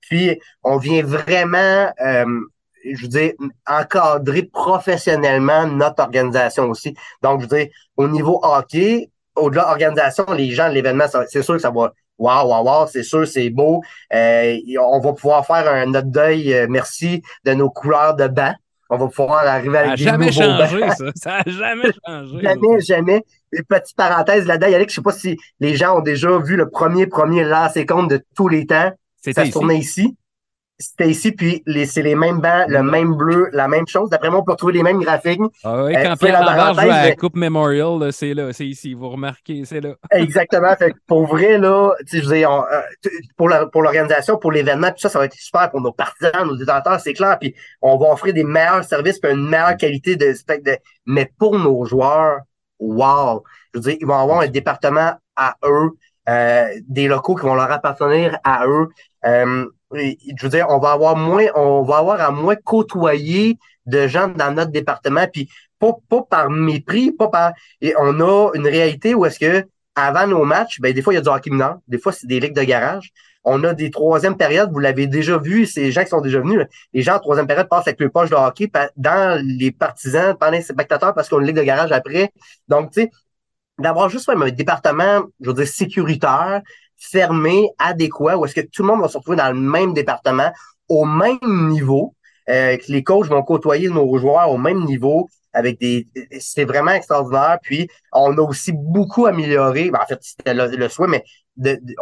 [0.00, 2.40] puis, on vient vraiment, euh,
[2.84, 3.32] je veux dire,
[3.66, 6.94] encadrer professionnellement notre organisation aussi.
[7.22, 11.54] Donc, je veux dire, au niveau hockey, au-delà organisation, les gens de l'événement, c'est sûr
[11.54, 13.80] que ça va Wow, wow, wow, c'est sûr, c'est beau.
[14.10, 18.54] on va pouvoir faire un note deuil, merci, de nos couleurs de banc
[18.90, 21.04] on va pouvoir arriver avec ça des jamais changé, ça.
[21.14, 22.40] Ça n'a jamais changé.
[22.42, 23.24] jamais, jamais.
[23.52, 26.68] Une petite parenthèse là-dedans, Yannick, je sais pas si les gens ont déjà vu le
[26.68, 28.90] premier, premier lancé compte de tous les temps.
[29.20, 30.16] Ça se tournait ici.
[30.80, 34.10] C'était ici, puis c'est les mêmes bancs, le même bleu, la même chose.
[34.10, 35.40] D'après moi, on peut retrouver les mêmes graphiques.
[35.64, 39.08] Ah oui, quand Pierre Lambert joue à la Coupe Memorial, c'est là, c'est ici, vous
[39.08, 39.94] remarquez, c'est là.
[40.12, 40.76] Exactement.
[40.76, 45.18] fait pour vrai, là, je veux dire, euh, pour l'organisation, pour l'événement, tout ça, ça
[45.18, 47.38] va être super pour nos partisans, nos détenteurs, c'est clair.
[47.40, 50.80] Puis on va offrir des meilleurs services puis une meilleure qualité de spectacle.
[51.06, 52.42] Mais pour nos joueurs,
[52.78, 53.42] wow!
[53.74, 55.90] Je veux dire, ils vont avoir un département à eux,
[56.28, 58.88] euh, des locaux qui vont leur appartenir à eux.
[59.24, 64.06] Euh, je veux dire, on va avoir moins, on va avoir à moins côtoyer de
[64.06, 67.52] gens dans notre département, puis pas, pas par mépris, pas par.
[67.80, 71.16] Et on a une réalité où est-ce que avant nos matchs, ben des fois il
[71.16, 73.10] y a du hockey mineur, des fois c'est des ligues de garage.
[73.44, 76.66] On a des troisième périodes, vous l'avez déjà vu, ces gens qui sont déjà venus,
[76.92, 80.52] les gens en troisième période passent avec le poche de hockey dans les partisans, pendant
[80.52, 82.30] les spectateurs parce qu'on a une ligue de garage après.
[82.66, 83.10] Donc, tu sais,
[83.78, 86.62] d'avoir juste un département, je veux dire, sécuritaire,
[86.98, 90.52] fermé, adéquat, où est-ce que tout le monde va se retrouver dans le même département,
[90.88, 92.14] au même niveau,
[92.50, 96.06] euh, que les coachs vont côtoyer nos joueurs au même niveau, avec des.
[96.40, 97.58] C'est vraiment extraordinaire.
[97.62, 99.90] Puis on a aussi beaucoup amélioré.
[99.90, 101.24] Ben, en fait, c'était le, souhait, mais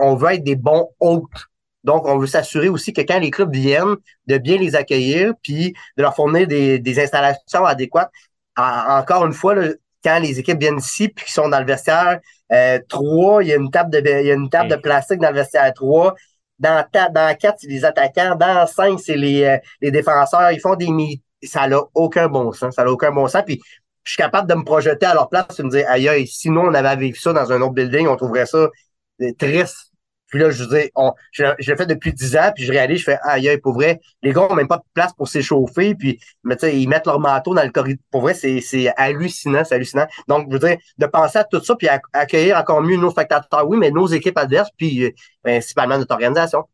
[0.01, 1.47] on veut être des bons hôtes.
[1.85, 5.73] Donc, on veut s'assurer aussi que quand les clubs viennent, de bien les accueillir, puis
[5.97, 8.11] de leur fournir des, des installations adéquates.
[8.57, 9.69] encore une fois, là,
[10.07, 12.21] quand les équipes viennent ici puis qu'ils sont dans le vestiaire
[12.53, 15.21] euh, 3, il y a une table de il y a une table de plastique
[15.21, 16.15] dans le vestiaire 3.
[16.61, 18.37] Dans, dans 4, c'est les attaquants.
[18.37, 20.53] Dans 5, c'est les, euh, les défenseurs.
[20.53, 22.77] Ils font des Ça n'a aucun bon sens.
[22.77, 23.43] Ça n'a aucun bon sens.
[23.45, 23.61] Puis
[24.05, 26.67] je suis capable de me projeter à leur place et me dire aïe, aïe, sinon
[26.67, 28.69] on avait vécu ça dans un autre building, on trouverait ça
[29.23, 29.86] euh, triste.
[30.29, 33.01] Puis là, je dis, on, je, je l'ai fait depuis 10 ans, puis je réalise,
[33.01, 35.95] je fais, aïe, aïe, pour vrai, les gars ont même pas de place pour s'échauffer,
[35.95, 38.03] puis, mais ils mettent leur manteau dans le corridor.
[38.11, 40.07] Pour vrai, c'est, c'est hallucinant, c'est hallucinant.
[40.29, 43.11] Donc, je veux dire, de penser à tout ça, puis à, accueillir encore mieux nos
[43.11, 45.11] spectateurs, oui, mais nos équipes adverses, puis euh,
[45.43, 46.65] principalement notre organisation.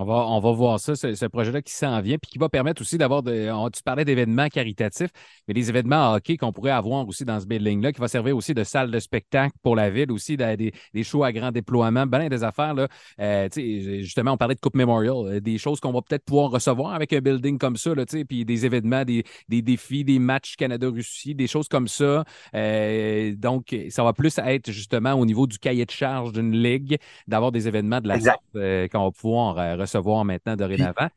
[0.00, 2.80] On va, on va voir ça, ce, projet-là qui s'en vient, puis qui va permettre
[2.80, 5.10] aussi d'avoir, tu parlais d'événements caritatifs,
[5.46, 8.54] mais des événements hockey qu'on pourrait avoir aussi dans ce building-là, qui va servir aussi
[8.54, 12.30] de salle de spectacle pour la ville, aussi des, des shows à grand déploiement, ben
[12.30, 12.72] des affaires.
[12.72, 12.88] Là,
[13.20, 16.94] euh, justement, on parlait de Coupe Memorial, euh, des choses qu'on va peut-être pouvoir recevoir
[16.94, 21.34] avec un building comme ça, là, puis des événements, des, des, défis, des matchs Canada-Russie,
[21.34, 22.24] des choses comme ça.
[22.54, 26.96] Euh, donc, ça va plus être justement au niveau du cahier de charge d'une ligue,
[27.28, 28.40] d'avoir des événements de la sorte
[28.90, 31.08] qu'on va pouvoir recevoir recevoir maintenant dorénavant.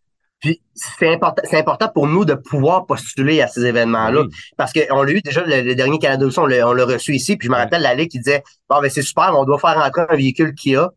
[0.44, 4.26] Puis, c'est important, c'est important pour nous de pouvoir postuler à ces événements-là.
[4.58, 7.38] Parce qu'on l'a eu déjà le, dernier Canada on l'a, on l'a reçu ici.
[7.38, 9.82] Puis je me rappelle la Ligue qui disait Bon, ben c'est super, on doit faire
[9.82, 10.90] rentrer un véhicule Kia.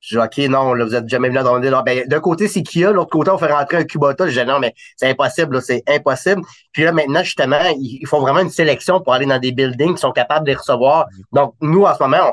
[0.00, 2.62] Je dis OK, non, là, vous êtes jamais venu dans le ben, D'un côté, c'est
[2.62, 4.26] Kia, l'autre côté, on fait rentrer un Kubota.
[4.26, 6.42] Je dis non, mais c'est impossible, c'est impossible.
[6.72, 10.00] Puis là, maintenant, justement, il faut vraiment une sélection pour aller dans des buildings qui
[10.00, 11.06] sont capables de les recevoir.
[11.32, 12.32] Donc, nous, en ce moment, on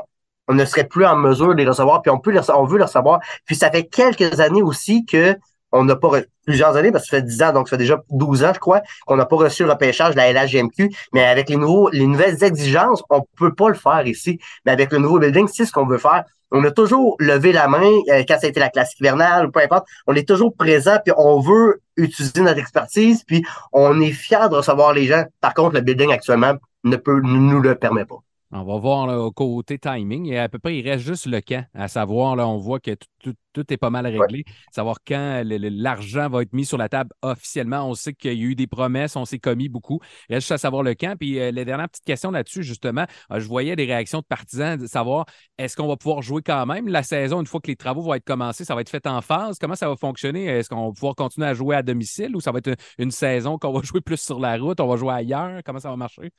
[0.54, 2.84] ne serait plus en mesure de les recevoir, puis on peut les, on veut les
[2.84, 3.20] recevoir.
[3.44, 5.36] Puis ça fait quelques années aussi que
[5.72, 8.02] on n'a pas plusieurs années, parce que ça fait 10 ans, donc ça fait déjà
[8.10, 10.90] 12 ans, je crois, qu'on n'a pas reçu le repêchage de la LHGMQ.
[11.12, 14.38] Mais avec les nouveaux, les nouvelles exigences, on peut pas le faire ici.
[14.64, 16.24] Mais avec le nouveau building, c'est ce qu'on veut faire.
[16.50, 19.50] On a toujours levé la main euh, quand ça a été la classe hivernale ou
[19.50, 19.86] peu importe.
[20.06, 24.56] On est toujours présent, puis on veut utiliser notre expertise, puis on est fier de
[24.56, 25.24] recevoir les gens.
[25.42, 28.16] Par contre, le building actuellement ne peut, nous le permet pas.
[28.50, 30.26] On va voir le côté timing.
[30.26, 31.66] Et à peu près, il reste juste le camp.
[31.74, 33.34] À savoir, là, on voit que tout,
[33.70, 34.44] est pas mal réglé.
[34.72, 37.88] Savoir quand l'argent va être mis sur la table officiellement.
[37.88, 40.00] On sait qu'il y a eu des promesses, on s'est commis beaucoup.
[40.28, 41.18] Il reste juste à savoir le camp.
[41.18, 44.78] Puis euh, les dernières petites questions là-dessus, justement, euh, je voyais des réactions de partisans
[44.78, 45.26] de savoir
[45.58, 48.14] est-ce qu'on va pouvoir jouer quand même la saison une fois que les travaux vont
[48.14, 48.64] être commencés?
[48.64, 49.58] Ça va être fait en phase?
[49.58, 50.46] Comment ça va fonctionner?
[50.46, 53.58] Est-ce qu'on va pouvoir continuer à jouer à domicile ou ça va être une, saison
[53.58, 54.80] qu'on va jouer plus sur la route?
[54.80, 55.60] On va jouer ailleurs?
[55.64, 56.30] Comment ça va marcher?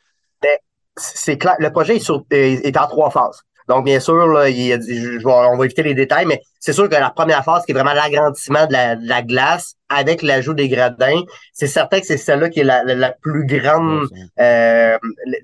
[0.41, 0.57] Ben,
[0.99, 1.55] c'est clair.
[1.59, 3.41] Le projet est, sur, est, en trois phases.
[3.67, 7.11] Donc, bien sûr, là, il, on va éviter les détails, mais c'est sûr que la
[7.11, 11.21] première phase, qui est vraiment l'agrandissement de la, glace avec l'ajout des gradins,
[11.53, 14.07] c'est certain que c'est celle-là qui est la, plus grande,
[14.39, 14.97] euh,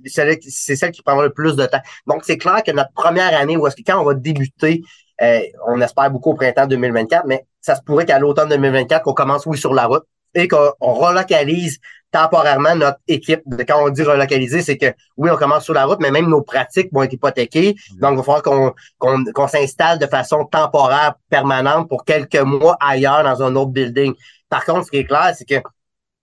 [0.05, 1.81] c'est celle qui prendra le plus de temps.
[2.07, 4.81] Donc, c'est clair que notre première année, où est-ce que quand on va débuter,
[5.21, 9.13] euh, on espère beaucoup au printemps 2024, mais ça se pourrait qu'à l'automne 2024, qu'on
[9.13, 10.03] commence, oui, sur la route
[10.33, 11.79] et qu'on relocalise
[12.15, 13.41] temporairement notre équipe.
[13.67, 16.41] Quand on dit relocaliser, c'est que oui, on commence sur la route, mais même nos
[16.41, 17.75] pratiques vont être hypothéquées.
[17.91, 17.99] Mhm.
[17.99, 18.73] Donc, il va falloir
[19.33, 24.13] qu'on s'installe de façon temporaire, permanente pour quelques mois ailleurs dans un autre building.
[24.47, 25.61] Par contre, ce qui est clair, c'est que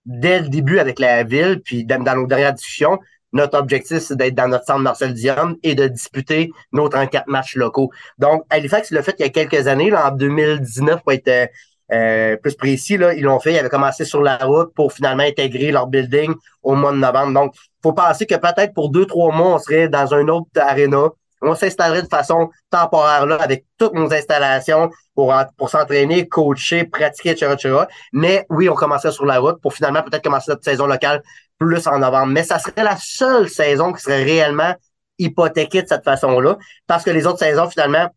[0.07, 2.99] dès le début avec la ville, puis dans nos dernières discussions,
[3.35, 7.57] notre objectif, c'est d'être dans notre centre Marcel Dion et de disputer nos 34 matchs
[7.57, 7.91] locaux.
[8.19, 11.51] Donc, Halifax le fait qu'il y a quelques années, là, en 2019, pour être
[11.93, 15.23] euh, plus précis, là, ils l'ont fait, ils avaient commencé sur la route pour finalement
[15.23, 17.33] intégrer leur building au mois de novembre.
[17.33, 21.09] Donc, faut penser que peut-être pour deux, trois mois, on serait dans un autre arena.
[21.45, 27.31] On s'installerait de façon temporaire là avec toutes nos installations pour, pour s'entraîner, coacher, pratiquer,
[27.31, 27.75] etc.,
[28.13, 31.23] Mais oui, on commençait sur la route pour finalement peut-être commencer notre saison locale
[31.59, 32.29] plus en novembre.
[32.29, 34.75] Mais ça serait la seule saison qui serait réellement
[35.19, 36.57] hypothéquée de cette façon-là
[36.87, 38.09] parce que les autres saisons, finalement,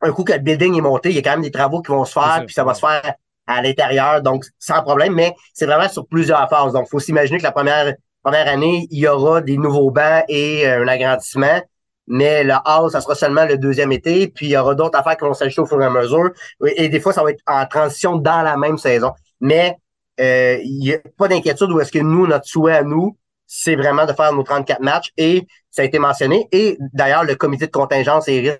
[0.00, 1.90] un coup que le building est monté, il y a quand même des travaux qui
[1.90, 3.14] vont se faire, puis ça va se faire
[3.46, 6.72] à l'intérieur, donc sans problème, mais c'est vraiment sur plusieurs phases.
[6.72, 10.24] Donc, il faut s'imaginer que la première, première année, il y aura des nouveaux bancs
[10.28, 11.60] et euh, un agrandissement,
[12.06, 15.16] mais le hall, ça sera seulement le deuxième été, puis il y aura d'autres affaires
[15.16, 16.30] qui vont s'ajouter au fur et à mesure,
[16.76, 19.12] et des fois, ça va être en transition dans la même saison.
[19.40, 19.76] Mais
[20.20, 23.76] euh, il n'y a pas d'inquiétude où est-ce que nous, notre souhait à nous, c'est
[23.76, 27.66] vraiment de faire nos 34 matchs, et ça a été mentionné, et d'ailleurs, le comité
[27.66, 28.58] de contingence et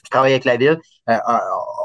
[0.00, 0.78] qui travaillent avec la ville
[1.08, 1.38] euh, euh,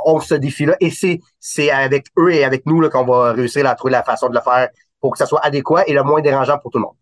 [0.05, 0.75] ont ce défi-là.
[0.79, 0.91] Et
[1.39, 4.41] c'est avec eux et avec nous qu'on va réussir à trouver la façon de le
[4.41, 6.95] faire pour que ça soit adéquat et le moins dérangeant pour tout le monde.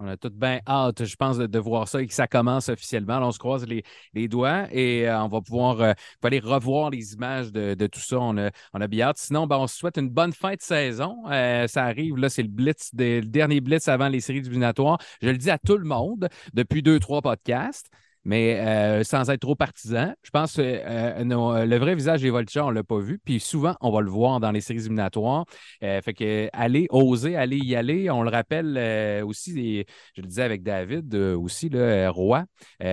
[0.00, 3.18] On a tout bien hâte, je pense, de, voir ça et que ça commence officiellement.
[3.22, 7.86] on se croise les, doigts et euh, on va pouvoir aller revoir les images de,
[7.86, 8.18] tout ça.
[8.18, 9.18] On a, on a bien hâte.
[9.18, 11.22] Sinon, ben, on se souhaite une bonne fin de saison.
[11.26, 14.98] ça arrive, là, c'est le blitz, le dernier blitz avant les séries éliminatoires.
[15.22, 17.88] Je le dis à tout le monde depuis deux, trois podcasts
[18.24, 20.14] mais euh, sans être trop partisan.
[20.22, 23.20] Je pense que euh, euh, le vrai visage des Voltigeurs, on ne l'a pas vu.
[23.24, 25.44] Puis souvent, on va le voir dans les séries éliminatoires.
[25.80, 28.10] fait que aller, oser, aller y aller.
[28.10, 32.44] On le rappelle aussi, je le disais avec David aussi, le Roi,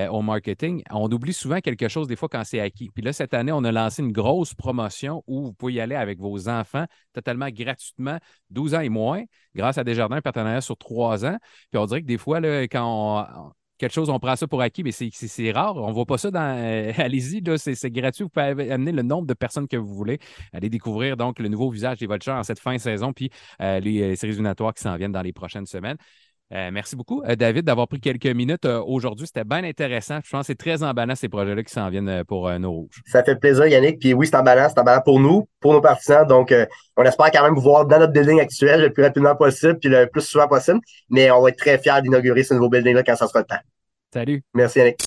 [0.10, 0.84] au marketing.
[0.92, 2.90] On oublie souvent quelque chose des fois quand c'est acquis.
[2.94, 5.96] Puis là, cette année, on a lancé une grosse promotion où vous pouvez y aller
[5.96, 8.18] avec vos enfants totalement gratuitement,
[8.50, 9.24] 12 ans et moins,
[9.56, 11.38] grâce à Desjardins, partenariat sur trois ans.
[11.72, 13.52] Puis on dirait que des fois, là, quand on,
[13.82, 15.76] quelque chose, on prend ça pour acquis, mais c'est rare.
[15.76, 16.58] On ne voit pas ça dans.
[16.58, 18.24] Euh, allez-y, c'est gratuit.
[18.24, 20.20] Vous pouvez amener le nombre de personnes que vous voulez.
[20.54, 23.80] Allez découvrir donc le nouveau visage des Vultures en cette fin de saison, puis euh,
[23.80, 25.98] les, séries éliminatoires qui s'en viennent dans les prochaines semaines.
[26.54, 29.26] Euh, merci beaucoup, David, d'avoir pris quelques minutes aujourd'hui.
[29.26, 30.20] C'était bien intéressant.
[30.24, 33.02] Je pense que c'est très emballant ces projets-là qui s'en viennent pour nos rouges.
[33.06, 34.00] Ça fait plaisir, Yannick.
[34.00, 34.68] Puis oui, c'est emballant.
[34.68, 36.28] C'est emballant pour nous, pour nos partisans.
[36.28, 36.54] Donc,
[36.98, 39.90] on espère quand même vous voir dans notre building actuel le plus rapidement possible puis
[39.90, 40.82] le plus souvent possible.
[41.10, 43.71] Mais on va être très fiers d'inaugurer ce nouveau building-là quand ça sera le temps.
[44.14, 44.42] Salut.
[44.54, 45.06] Merci, Alex.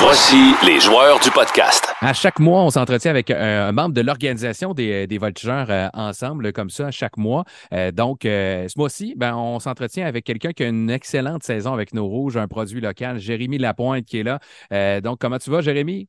[0.00, 1.84] Voici les joueurs du podcast.
[2.00, 5.88] À chaque mois, on s'entretient avec euh, un membre de l'organisation des, des voltigeurs euh,
[5.92, 7.44] ensemble, comme ça, chaque mois.
[7.74, 11.92] Euh, donc, ce mois-ci, ben, on s'entretient avec quelqu'un qui a une excellente saison avec
[11.92, 15.00] nos rouges, un produit local, Jérémy Lapointe, qui est là.
[15.00, 16.08] donc, comment tu vas, Jérémy?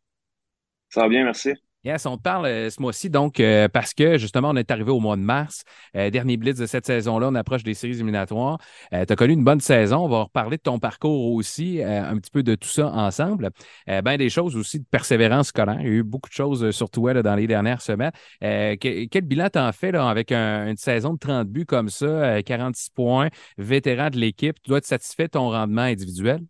[0.89, 1.53] Ça va bien, merci.
[1.85, 4.91] Yes, on te parle euh, ce mois-ci, donc, euh, parce que justement, on est arrivé
[4.91, 5.63] au mois de mars,
[5.95, 8.57] euh, dernier blitz de cette saison-là, on approche des séries éliminatoires.
[8.91, 12.31] tu as connu une bonne saison, on va reparler de ton parcours aussi, un petit
[12.31, 13.51] peu de tout ça ensemble.
[13.87, 15.77] ben des choses aussi de persévérance scolaire.
[15.79, 18.11] Il y a eu beaucoup de choses sur toi dans les dernières semaines.
[18.41, 23.29] quel bilan t'en fais là, avec une saison de 30 buts comme ça, 46 points,
[23.57, 24.61] vétéran de l'équipe?
[24.61, 26.41] Tu dois être satisfait de ton rendement individuel?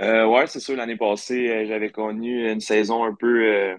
[0.00, 0.76] Oui, c'est sûr.
[0.76, 3.78] L'année passée, j'avais connu une saison un peu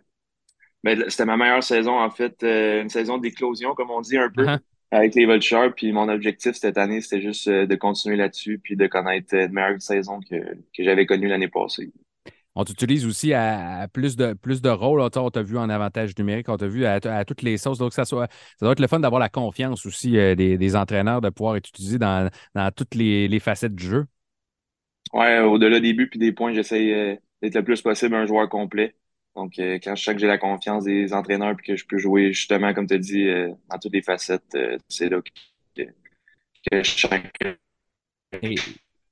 [0.83, 4.29] ben, c'était ma meilleure saison, en fait, euh, une saison d'éclosion, comme on dit un
[4.29, 4.59] peu, uh-huh.
[4.91, 5.73] avec les Vultures.
[5.75, 9.47] Puis mon objectif cette année, c'était juste euh, de continuer là-dessus, puis de connaître euh,
[9.47, 11.91] une meilleure saison que, que j'avais connue l'année passée.
[12.55, 15.01] On t'utilise aussi à, plus de, plus de rôles.
[15.01, 17.77] On t'a vu en avantage numérique, on t'a vu à, toutes les sauces.
[17.77, 18.27] Donc, ça, soit,
[18.57, 21.69] ça doit être le fun d'avoir la confiance aussi des, des, entraîneurs de pouvoir être
[21.69, 24.05] utilisé dans, dans toutes les, les facettes du jeu.
[25.13, 28.95] Ouais, au-delà des buts puis des points, j'essaie d'être le plus possible un joueur complet.
[29.39, 32.33] Donc, quand je sais que j'ai la confiance des entraîneurs puis que je peux jouer
[32.33, 33.25] justement, comme tu as dit,
[33.69, 34.57] dans toutes les facettes,
[34.89, 35.21] c'est là
[35.75, 35.83] que,
[36.69, 37.37] que chaque.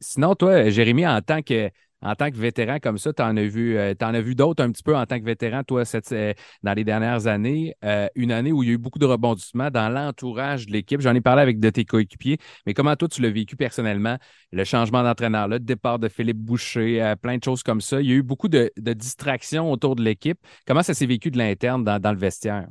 [0.01, 1.71] sinon, toi, Jérémy, en tant que
[2.01, 4.83] en tant que vétéran comme ça, tu en as vu, euh, vu d'autres un petit
[4.83, 6.33] peu en tant que vétéran, toi, euh,
[6.63, 7.73] dans les dernières années.
[7.83, 11.01] Euh, une année où il y a eu beaucoup de rebondissements dans l'entourage de l'équipe.
[11.01, 14.17] J'en ai parlé avec de tes coéquipiers, mais comment toi, tu l'as vécu personnellement?
[14.51, 17.99] Le changement d'entraîneur, le départ de Philippe Boucher, plein de choses comme ça.
[17.99, 20.37] Il y a eu beaucoup de, distractions autour de l'équipe.
[20.65, 22.67] Comment ça s'est vécu de l'interne dans, le vestiaire?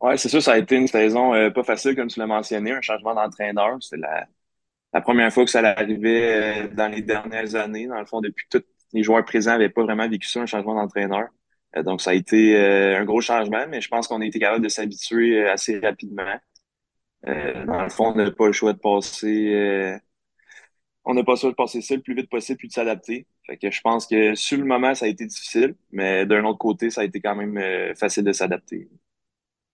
[0.00, 2.80] Oui, c'est sûr, ça a été une saison pas facile, comme tu l'as mentionné, un
[2.80, 3.76] changement d'entraîneur.
[3.80, 4.26] C'est la,
[4.96, 7.86] la première fois que ça arrivait euh, dans les dernières années.
[7.86, 10.74] Dans le fond, depuis tous les joueurs présents n'avaient pas vraiment vécu ça, un changement
[10.74, 11.28] d'entraîneur.
[11.76, 14.38] Euh, donc, ça a été euh, un gros changement, mais je pense qu'on a été
[14.38, 16.36] capable de s'habituer assez rapidement.
[17.24, 19.98] dans le fond, on n'a pas le choix de passer.
[21.04, 23.26] on n'a pas le choix de passer ça le plus vite possible puis de s'adapter.
[23.46, 26.58] Fait que je pense que sur le moment, ça a été difficile, mais d'un autre
[26.58, 28.88] côté, ça a été quand même facile de s'adapter.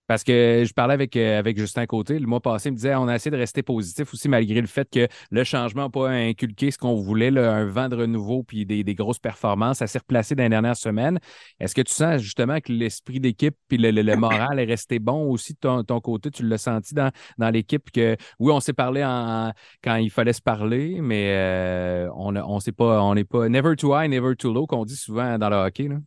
[0.07, 2.95] Parce que je parlais avec, euh, avec Justin Côté le mois passé, il me disait
[2.95, 6.09] on a essayé de rester positif aussi malgré le fait que le changement n'a pas
[6.09, 9.77] inculqué ce qu'on voulait, un vent de renouveau puis des, grosses performances.
[9.77, 11.19] Ça s'est replacé dans les dernières semaines.
[11.59, 15.53] Est-ce que tu sens justement que l'esprit d'équipe puis le, moral est resté bon aussi
[15.53, 16.31] de ton, côté?
[16.31, 19.51] Tu l'as senti dans, dans l'équipe que oui, on s'est parlé en,
[19.83, 23.75] quand il fallait se parler, mais euh, on on sait pas, on n'est pas never
[23.75, 25.87] too high, never too low, qu'on dit souvent dans le hockey.
[25.87, 25.97] Là.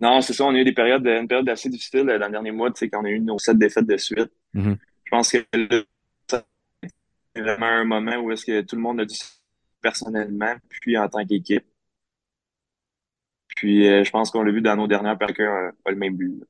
[0.00, 0.44] Non, c'est ça.
[0.44, 2.78] On a eu des périodes, une période assez difficile euh, dans le dernier mois, tu
[2.78, 4.30] sais, quand on a eu nos sept défaites de suite.
[4.54, 4.76] Mm-hmm.
[5.04, 5.38] Je pense que
[6.30, 9.16] c'est vraiment un moment où est-ce que tout le monde a dû
[9.80, 11.64] personnellement, puis en tant qu'équipe.
[13.56, 16.16] Puis euh, je pense qu'on l'a vu dans nos dernières périodes, euh, pas le même
[16.16, 16.44] but.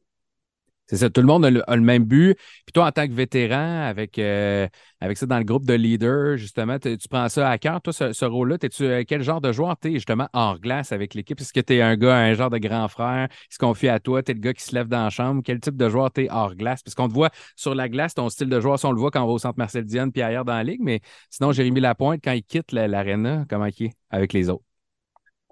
[0.88, 2.34] C'est ça, tout le monde a le, même but.
[2.34, 4.66] Puis toi, en tant que vétéran, avec, euh,
[5.00, 8.24] avec ça dans le groupe de leaders, justement, tu prends ça à cœur, toi, ce,
[8.24, 8.56] rôle-là?
[8.62, 11.38] Es-tu euh, quel genre de joueur tu es justement hors glace avec l'équipe?
[11.38, 13.28] Est-ce que tu un gars, un genre de grand frère?
[13.28, 14.22] Qui se confie à toi?
[14.22, 15.42] Tu es le gars qui se lève dans la chambre?
[15.44, 16.82] Quel type de joueur tu es hors glace?
[16.82, 19.10] Parce qu'on te voit sur la glace, ton style de joueur, si on le voit
[19.10, 21.80] quand on va au centre Marcel Dion puis ailleurs dans la ligue, mais sinon, Jérémy
[21.80, 24.67] Lapointe, quand il quitte l'aréna, comment il est avec les autres?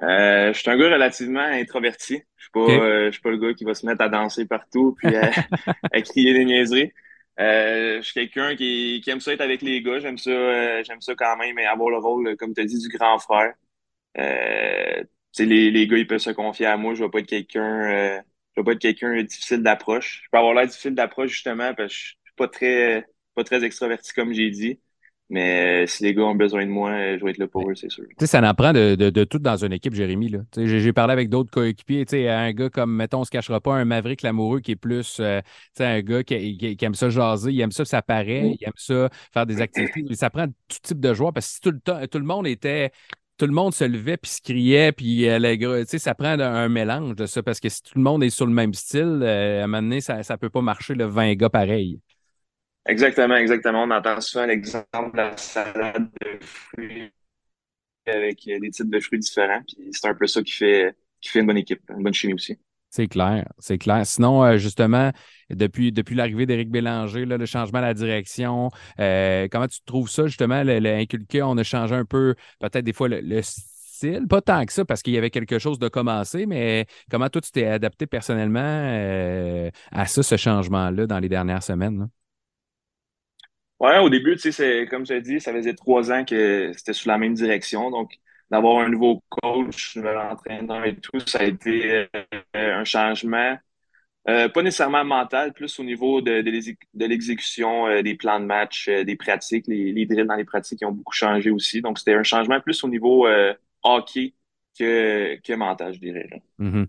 [0.03, 2.23] Euh, je suis un gars relativement introverti.
[2.37, 4.47] Je suis pas, euh, je suis pas le gars qui va se mettre à danser
[4.47, 5.15] partout puis
[5.93, 6.93] à, crier des niaiseries.
[7.39, 9.99] Euh, je suis quelqu'un qui, qui, aime ça être avec les gars.
[10.01, 12.89] J'aime ça, euh, j'aime ça quand même avoir le rôle, comme tu as dit, du
[12.89, 13.55] grand frère.
[14.19, 15.05] Euh,
[15.39, 16.95] les, les gars, ils peuvent se confier à moi.
[16.95, 18.23] Je vais pas être quelqu'un,
[18.57, 20.23] je vais pas être quelqu'un difficile d'approche.
[20.25, 23.65] Je peux avoir l'air difficile d'approche justement parce que je suis pas très, pas très
[23.65, 24.81] extraverti comme j'ai dit.
[25.29, 27.69] Mais euh, si les gars ont besoin de moi, euh, je vais être là pour
[27.69, 28.05] eux, c'est sûr.
[28.11, 30.33] Tu sais, ça en prend de, de, tout dans une équipe, Jérémy.
[30.57, 32.05] J'ai parlé avec d'autres coéquipiers.
[32.29, 35.41] Un gars comme, mettons, on se cachera pas, un Maverick Lamoureux qui est plus euh,
[35.81, 39.09] un gars qui, qui, aime ça jaser, il aime ça, ça paraît, il aime ça
[39.33, 40.15] faire des activités.
[40.15, 42.47] Ça prend tout type de joueurs parce que si tout le, temps, tout le monde
[42.47, 42.93] était
[43.39, 45.27] tout le monde se levait puis se criait puis
[45.87, 48.47] sais, ça prend un, mélange de ça parce que si tout le monde est sur
[48.47, 51.51] le même style, à un moment donné, ça ne peut pas marcher le 20 gars
[51.51, 52.01] pareil.
[52.89, 53.83] Exactement, exactement.
[53.83, 57.11] On entend souvent l'exemple de la salade de fruits
[58.07, 59.63] avec euh, des types de fruits différents.
[59.67, 62.35] Puis c'est un peu ça qui fait, qui fait une bonne équipe, une bonne chimie
[62.35, 62.59] aussi.
[62.91, 64.07] C'est clair, c'est clair.
[64.07, 65.11] Sinon, euh, justement,
[65.51, 68.71] depuis, depuis l'arrivée d'Éric Bélanger, le changement de la direction,
[69.01, 71.43] euh, comment tu trouves ça, justement, l'inculqué?
[71.43, 75.03] On a changé un peu, peut-être des fois, le, style, pas tant que ça, parce
[75.03, 78.61] qu'il y avait quelque chose de commencé, mais comment toi, tu t'es adapté personnellement
[79.91, 82.09] à ça, ce changement-là, dans les dernières semaines?
[83.79, 86.95] Ouais, au début, tu sais, comme je l'ai dit, ça faisait trois ans que c'était
[86.95, 87.91] sous la même direction.
[87.91, 88.13] Donc,
[88.51, 92.07] d'avoir un nouveau coach, un nouvel entraîneur et tout, ça a été euh,
[92.55, 93.59] un changement,
[94.29, 98.89] euh, pas nécessairement mental, plus au niveau de, de l'exécution euh, des plans de match,
[98.89, 101.83] des pratiques, les, les, drills dans les pratiques qui ont beaucoup changé aussi.
[101.83, 103.29] Donc, c'était un changement plus au niveau
[103.83, 104.33] hockey
[104.79, 106.43] que, que mental, je dirais.
[106.59, 106.87] Mm-hmm.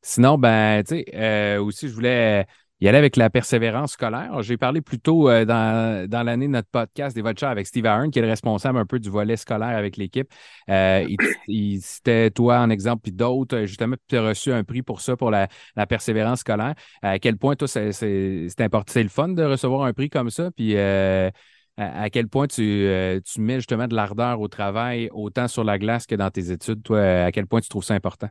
[0.00, 2.46] Sinon, ben, tu sais, aussi, je voulais
[2.80, 4.42] y aller avec la persévérance scolaire.
[4.42, 8.10] J'ai parlé plus tôt euh, dans, l'année de notre podcast des Vultures avec Steve Ahern,
[8.10, 10.30] qui est le responsable un peu du volet scolaire avec l'équipe.
[10.68, 11.06] Euh,
[11.48, 13.64] il, c'était toi en exemple, puis d'autres.
[13.64, 15.48] Justement, tu as reçu un prix pour ça, pour la,
[15.88, 16.74] persévérance scolaire.
[17.02, 20.50] À quel point, toi, c'est, important, c'est le fun de recevoir un prix comme ça?
[20.50, 21.30] Puis euh,
[21.78, 22.88] à, quel point tu,
[23.24, 26.82] tu mets justement de l'ardeur au travail, autant sur la glace que dans tes études?
[26.82, 28.28] Toi, à quel point tu trouves ça important?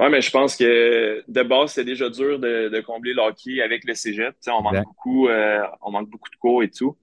[0.00, 3.84] Oui, mais je pense que de base, c'est déjà dur de, combler le hockey avec
[3.84, 4.34] le cégep.
[4.48, 6.96] on manque beaucoup, euh, on manque beaucoup de cours et tout.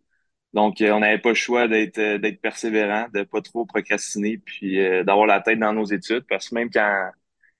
[0.53, 4.39] Donc, euh, on n'avait pas le choix d'être euh, d'être persévérant, de pas trop procrastiner,
[4.39, 6.25] puis d'avoir la tête dans nos études.
[6.27, 7.11] Parce que même quand,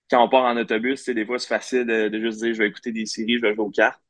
[0.10, 2.92] quand on part en autobus, des fois, c'est facile de, juste dire je vais écouter
[2.92, 4.02] des séries, je vais jouer aux cartes.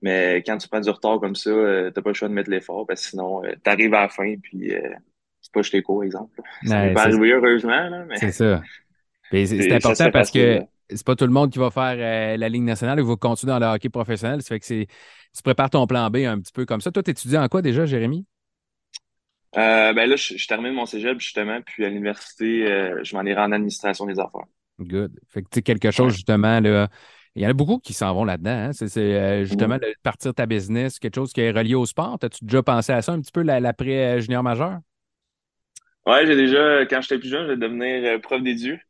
[0.00, 2.48] Mais quand tu prends du retard comme ça, tu t'as pas le choix de mettre
[2.48, 4.72] l'effort parce que sinon, tu arrives à la fin puis
[5.42, 6.40] c'est pas jeté court, exemple.
[6.64, 8.06] Ça pas arrivé heureusement.
[8.08, 8.16] Mais...
[8.16, 8.62] C'est ça.
[9.30, 11.96] C'est important parce que c'est pas tout le monde qui va faire
[12.36, 14.42] la Ligue nationale il va continuer dans le hockey professionnel.
[14.42, 14.86] Ça fait que c'est
[15.34, 16.90] tu prépares ton plan B un petit peu comme ça.
[16.90, 18.26] Toi, tu étudies en quoi déjà, Jérémy?
[19.56, 23.40] Euh, ben là, je, termine mon cégep justement, puis à l'université, euh, je m'en irai
[23.40, 24.46] en administration des affaires.
[24.78, 25.12] Good.
[25.28, 26.88] Fait que tu sais, quelque chose justement, là.
[27.36, 28.50] Il y en a beaucoup qui s'en vont là-dedans.
[28.50, 28.72] Hein.
[28.72, 32.18] C'est euh, justement de partir ta business, quelque chose qui est relié au sport.
[32.20, 34.80] As-tu déjà pensé à ça un petit peu l'après-junior majeur?
[36.06, 38.84] Ouais, j'ai déjà, quand j'étais plus jeune, je vais devenir prof d'édu.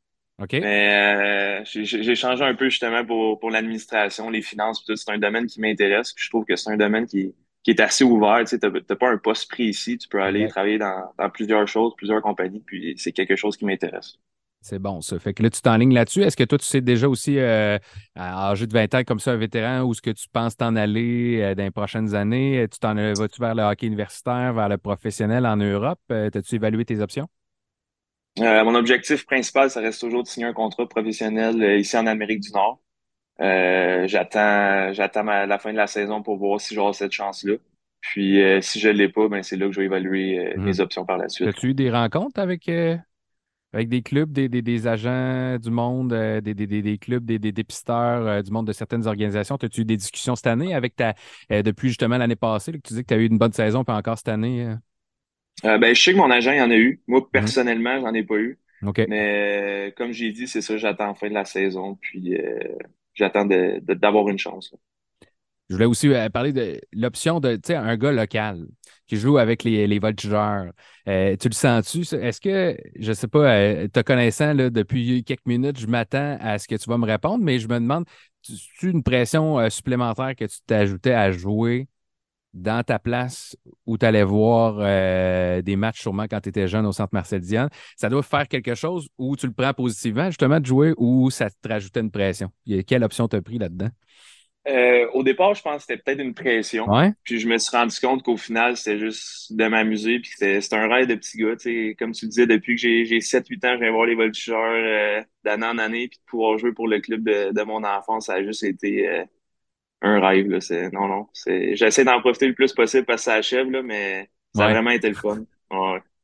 [0.53, 4.97] Mais j'ai changé un peu justement pour, pour l'administration, les finances, tout.
[4.97, 6.15] C'est un domaine qui m'intéresse.
[6.17, 8.45] Je trouve que c'est un domaine qui, qui est assez ouvert.
[8.47, 9.99] Tu n'as pas un poste précis.
[9.99, 14.19] Tu peux aller travailler dans, plusieurs choses, plusieurs compagnies, puis c'est quelque chose qui m'intéresse.
[14.63, 15.19] C'est bon, ça.
[15.19, 16.23] Fait que là, tu t'enlignes là-dessus.
[16.23, 17.79] Est-ce que toi, tu sais déjà aussi, euh,
[18.15, 20.77] à âge de 20 ans, comme ça, un vétéran, où est-ce que tu penses t'en
[20.77, 22.67] aller euh, dans les prochaines années?
[22.71, 26.01] Tu t'en vas-tu vers le hockey universitaire, vers le professionnel en Europe?
[26.13, 27.27] Euh, As-tu évalué tes options?
[28.39, 32.53] Mon objectif principal, ça reste toujours de signer un contrat professionnel ici en Amérique du
[32.53, 32.81] Nord.
[33.41, 37.55] Euh, j'attends j'attends la fin de la saison pour voir si j'aurai cette chance-là.
[38.01, 40.57] Puis euh, si je ne l'ai pas, ben, c'est là que je vais évaluer euh,
[40.57, 40.65] hmm.
[40.65, 41.49] mes options par la suite.
[41.49, 42.69] As-tu eu des rencontres avec,
[43.73, 48.67] avec des clubs, des, des, agents du monde, des, des, clubs, des, dépisteurs du monde
[48.67, 49.57] de certaines organisations?
[49.57, 51.15] As-tu eu des discussions cette année avec ta
[51.51, 53.95] depuis justement l'année passée, que tu dis que tu as eu une bonne saison, puis
[53.95, 54.75] encore cette année?
[55.63, 57.01] Ben, je sais que mon agent y en a eu.
[57.07, 57.31] Moi, hmm.
[57.33, 58.59] personnellement, j'en ai pas eu.
[59.09, 61.97] Mais comme j'ai dit, c'est ça, j'attends la fin de la saison.
[62.01, 62.37] Puis
[63.15, 64.75] j'attends d'avoir une chance.
[65.71, 68.67] Je voulais aussi euh, parler de l'option de un gars local
[69.07, 70.73] qui joue avec les, les voltigeurs.
[71.07, 72.01] Euh, tu le sens-tu?
[72.17, 76.37] Est-ce que, je ne sais pas, euh, te connaissant là, depuis quelques minutes, je m'attends
[76.41, 78.05] à ce que tu vas me répondre, mais je me demande,
[78.43, 81.87] tu une pression supplémentaire que tu t'ajoutais à jouer
[82.53, 84.77] dans ta place où tu allais voir
[85.63, 88.75] des matchs sûrement quand tu étais jeune au centre Marcel Diane, ça doit faire quelque
[88.75, 92.51] chose où tu le prends positivement justement de jouer ou ça te rajoutait une pression?
[92.87, 93.91] Quelle option tu as pris là-dedans?
[94.69, 96.87] Euh, au départ, je pense que c'était peut-être une pression.
[97.25, 100.21] Puis je me suis rendu compte qu'au final, c'était juste de m'amuser.
[100.21, 101.57] Puis c'était un rêve de petit gars.
[101.99, 105.67] Comme tu disais, depuis que j'ai 7-8 ans, je viens voir les voltigeurs euh, d'année
[105.67, 106.09] en année.
[106.09, 109.25] Puis de pouvoir jouer pour le club de, mon enfance, ça a juste été euh,
[110.03, 110.49] un rêve.
[110.49, 110.59] Là.
[110.93, 111.27] Non, non.
[111.75, 114.91] J'essaie d'en profiter le plus possible parce que ça achève, là, mais ça a vraiment
[114.91, 115.45] été le fun.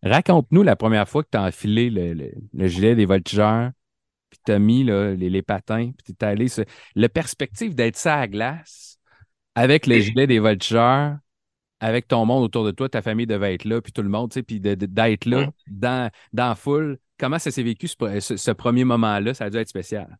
[0.02, 3.70] Raconte-nous la première fois que tu as enfilé le, gilet des voltigeurs,
[4.30, 6.46] puis tu as mis les, patins, puis tu es allé.
[6.94, 8.98] Le perspective d'être ça à glace
[9.54, 11.16] avec le gilet des voltigeurs,
[11.80, 14.32] avec ton monde autour de toi, ta famille devait être là, puis tout le monde,
[14.46, 16.98] puis d'être là dans, dans la foule.
[17.18, 19.34] Comment ça s'est vécu ce premier moment-là?
[19.34, 20.18] Ça a dû être spécial.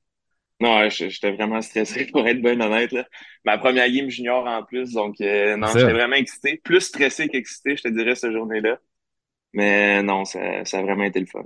[0.58, 2.92] Non, j'étais vraiment stressé pour être bien honnête.
[2.92, 3.06] Là.
[3.44, 6.60] Ma première game junior en plus, donc euh, non, j'étais vraiment excité.
[6.64, 8.78] Plus stressé qu'excité, je te dirais, cette journée-là.
[9.52, 11.42] Mais non, ça, ça, a vraiment été le fun.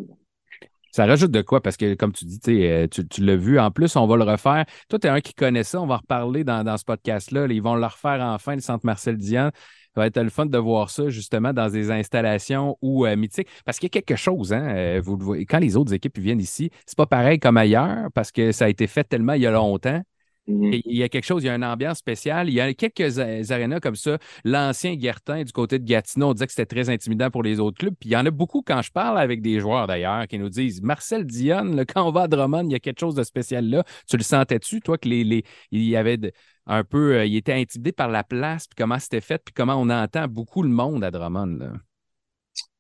[0.93, 1.61] Ça rajoute de quoi?
[1.61, 3.61] Parce que, comme tu dis, euh, tu, tu l'as vu.
[3.61, 4.65] En plus, on va le refaire.
[4.89, 5.81] Toi, tu es un qui connaît ça.
[5.81, 7.47] On va reparler dans, dans ce podcast-là.
[7.49, 9.53] Ils vont le refaire enfin, le centre Marcel Diane.
[9.95, 13.49] Ça va être le fun de voir ça justement dans des installations ou euh, mythiques.
[13.65, 15.03] Parce qu'il y a quelque chose, hein, euh,
[15.49, 18.69] quand les autres équipes viennent ici, c'est pas pareil comme ailleurs parce que ça a
[18.69, 20.03] été fait tellement il y a longtemps.
[20.49, 20.83] Mm-hmm.
[20.85, 22.49] Il y a quelque chose, il y a une ambiance spéciale.
[22.49, 24.19] Il y a quelques arénas comme ça.
[24.45, 27.79] L'ancien Guertin du côté de Gatineau, on disait que c'était très intimidant pour les autres
[27.79, 27.95] clubs.
[27.99, 30.49] Puis il y en a beaucoup quand je parle avec des joueurs d'ailleurs qui nous
[30.49, 33.69] disent Marcel Dionne, quand on va à Drummond, il y a quelque chose de spécial
[33.69, 33.85] là.
[34.09, 36.33] Tu le sentais-tu, toi, que les, les, il y avait de,
[36.67, 39.75] un peu, euh, il était intimidé par la place, puis comment c'était fait, puis comment
[39.75, 41.73] on entend beaucoup le monde à Drummond.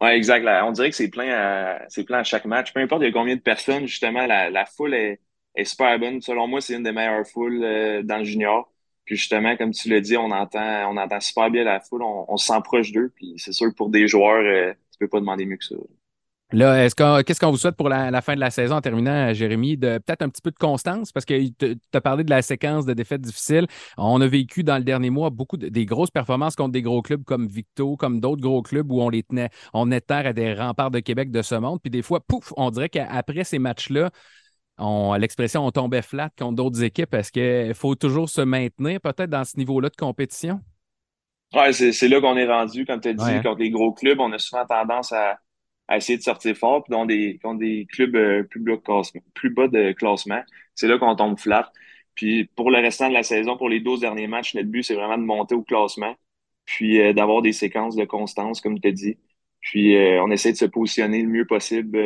[0.00, 0.46] Oui, exact.
[0.64, 2.72] on dirait que c'est plein, à, c'est plein à chaque match.
[2.72, 5.20] Peu importe il y a combien de personnes, justement, la, foule est,
[5.64, 6.20] super bonne.
[6.20, 8.70] Selon moi, c'est une des meilleures foules euh, dans le junior.
[9.04, 12.36] Puis justement, comme tu l'as dit, on entend, on entend super bien la foule, on,
[12.36, 13.12] se sent proche d'eux.
[13.14, 15.76] Puis c'est sûr que pour des joueurs, euh, tu peux pas demander mieux que ça.
[16.52, 19.76] Là, est-ce qu'est-ce qu'on vous souhaite pour la, fin de la saison en terminant, Jérémy?
[19.76, 22.86] De, peut-être un petit peu de constance, parce que tu as parlé de la séquence
[22.86, 23.68] de défaites difficiles.
[23.96, 27.02] On a vécu dans le dernier mois beaucoup de, des grosses performances contre des gros
[27.02, 30.32] clubs comme Victo, comme d'autres gros clubs où on les tenait, on est terre à
[30.32, 31.78] des remparts de Québec de ce monde.
[31.80, 34.10] Puis des fois, pouf, on dirait qu'après ces matchs-là,
[35.18, 37.14] l'expression on tombait flat contre d'autres équipes.
[37.14, 40.60] Est-ce qu'il faut toujours se maintenir peut-être dans ce niveau-là de compétition?
[41.54, 42.86] Oui, c'est là qu'on est rendu.
[42.86, 43.42] Comme tu as dit, hein.
[43.42, 45.38] contre les gros clubs, on a souvent tendance à
[45.90, 46.84] à essayer de sortir fort.
[46.84, 50.42] Puis dans des, dans des clubs euh, plus, bas de plus bas de classement,
[50.74, 51.70] c'est là qu'on tombe flat.
[52.14, 54.94] Puis pour le restant de la saison, pour les 12 derniers matchs, notre but, c'est
[54.94, 56.14] vraiment de monter au classement,
[56.64, 59.18] puis euh, d'avoir des séquences de constance, comme tu as dit.
[59.60, 61.98] Puis euh, on essaie de se positionner le mieux possible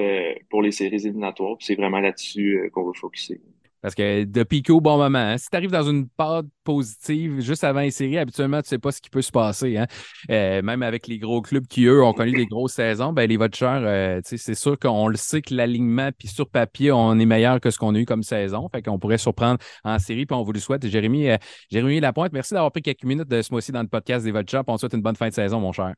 [0.50, 1.56] pour les séries éliminatoires.
[1.60, 3.40] c'est vraiment là-dessus qu'on veut focuser.
[3.84, 5.36] Parce que de au bon moment, hein.
[5.36, 8.78] si tu arrives dans une pâte positive juste avant les séries, habituellement, tu ne sais
[8.78, 9.76] pas ce qui peut se passer.
[9.76, 9.86] Hein.
[10.30, 13.36] Euh, même avec les gros clubs qui, eux, ont connu des grosses saisons, ben, les
[13.38, 17.68] euh, c'est sûr qu'on le sait que l'alignement, puis sur papier, on est meilleur que
[17.68, 18.70] ce qu'on a eu comme saison.
[18.70, 20.86] Fait qu'on pourrait surprendre en série, puis on vous le souhaite.
[20.86, 21.36] Jérémy, euh,
[21.70, 24.62] Jérémy Lapointe, merci d'avoir pris quelques minutes de ce mois-ci dans le podcast des Vultures.
[24.66, 25.92] On souhaite une bonne fin de saison, mon cher.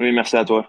[0.00, 0.68] Oui, merci à toi.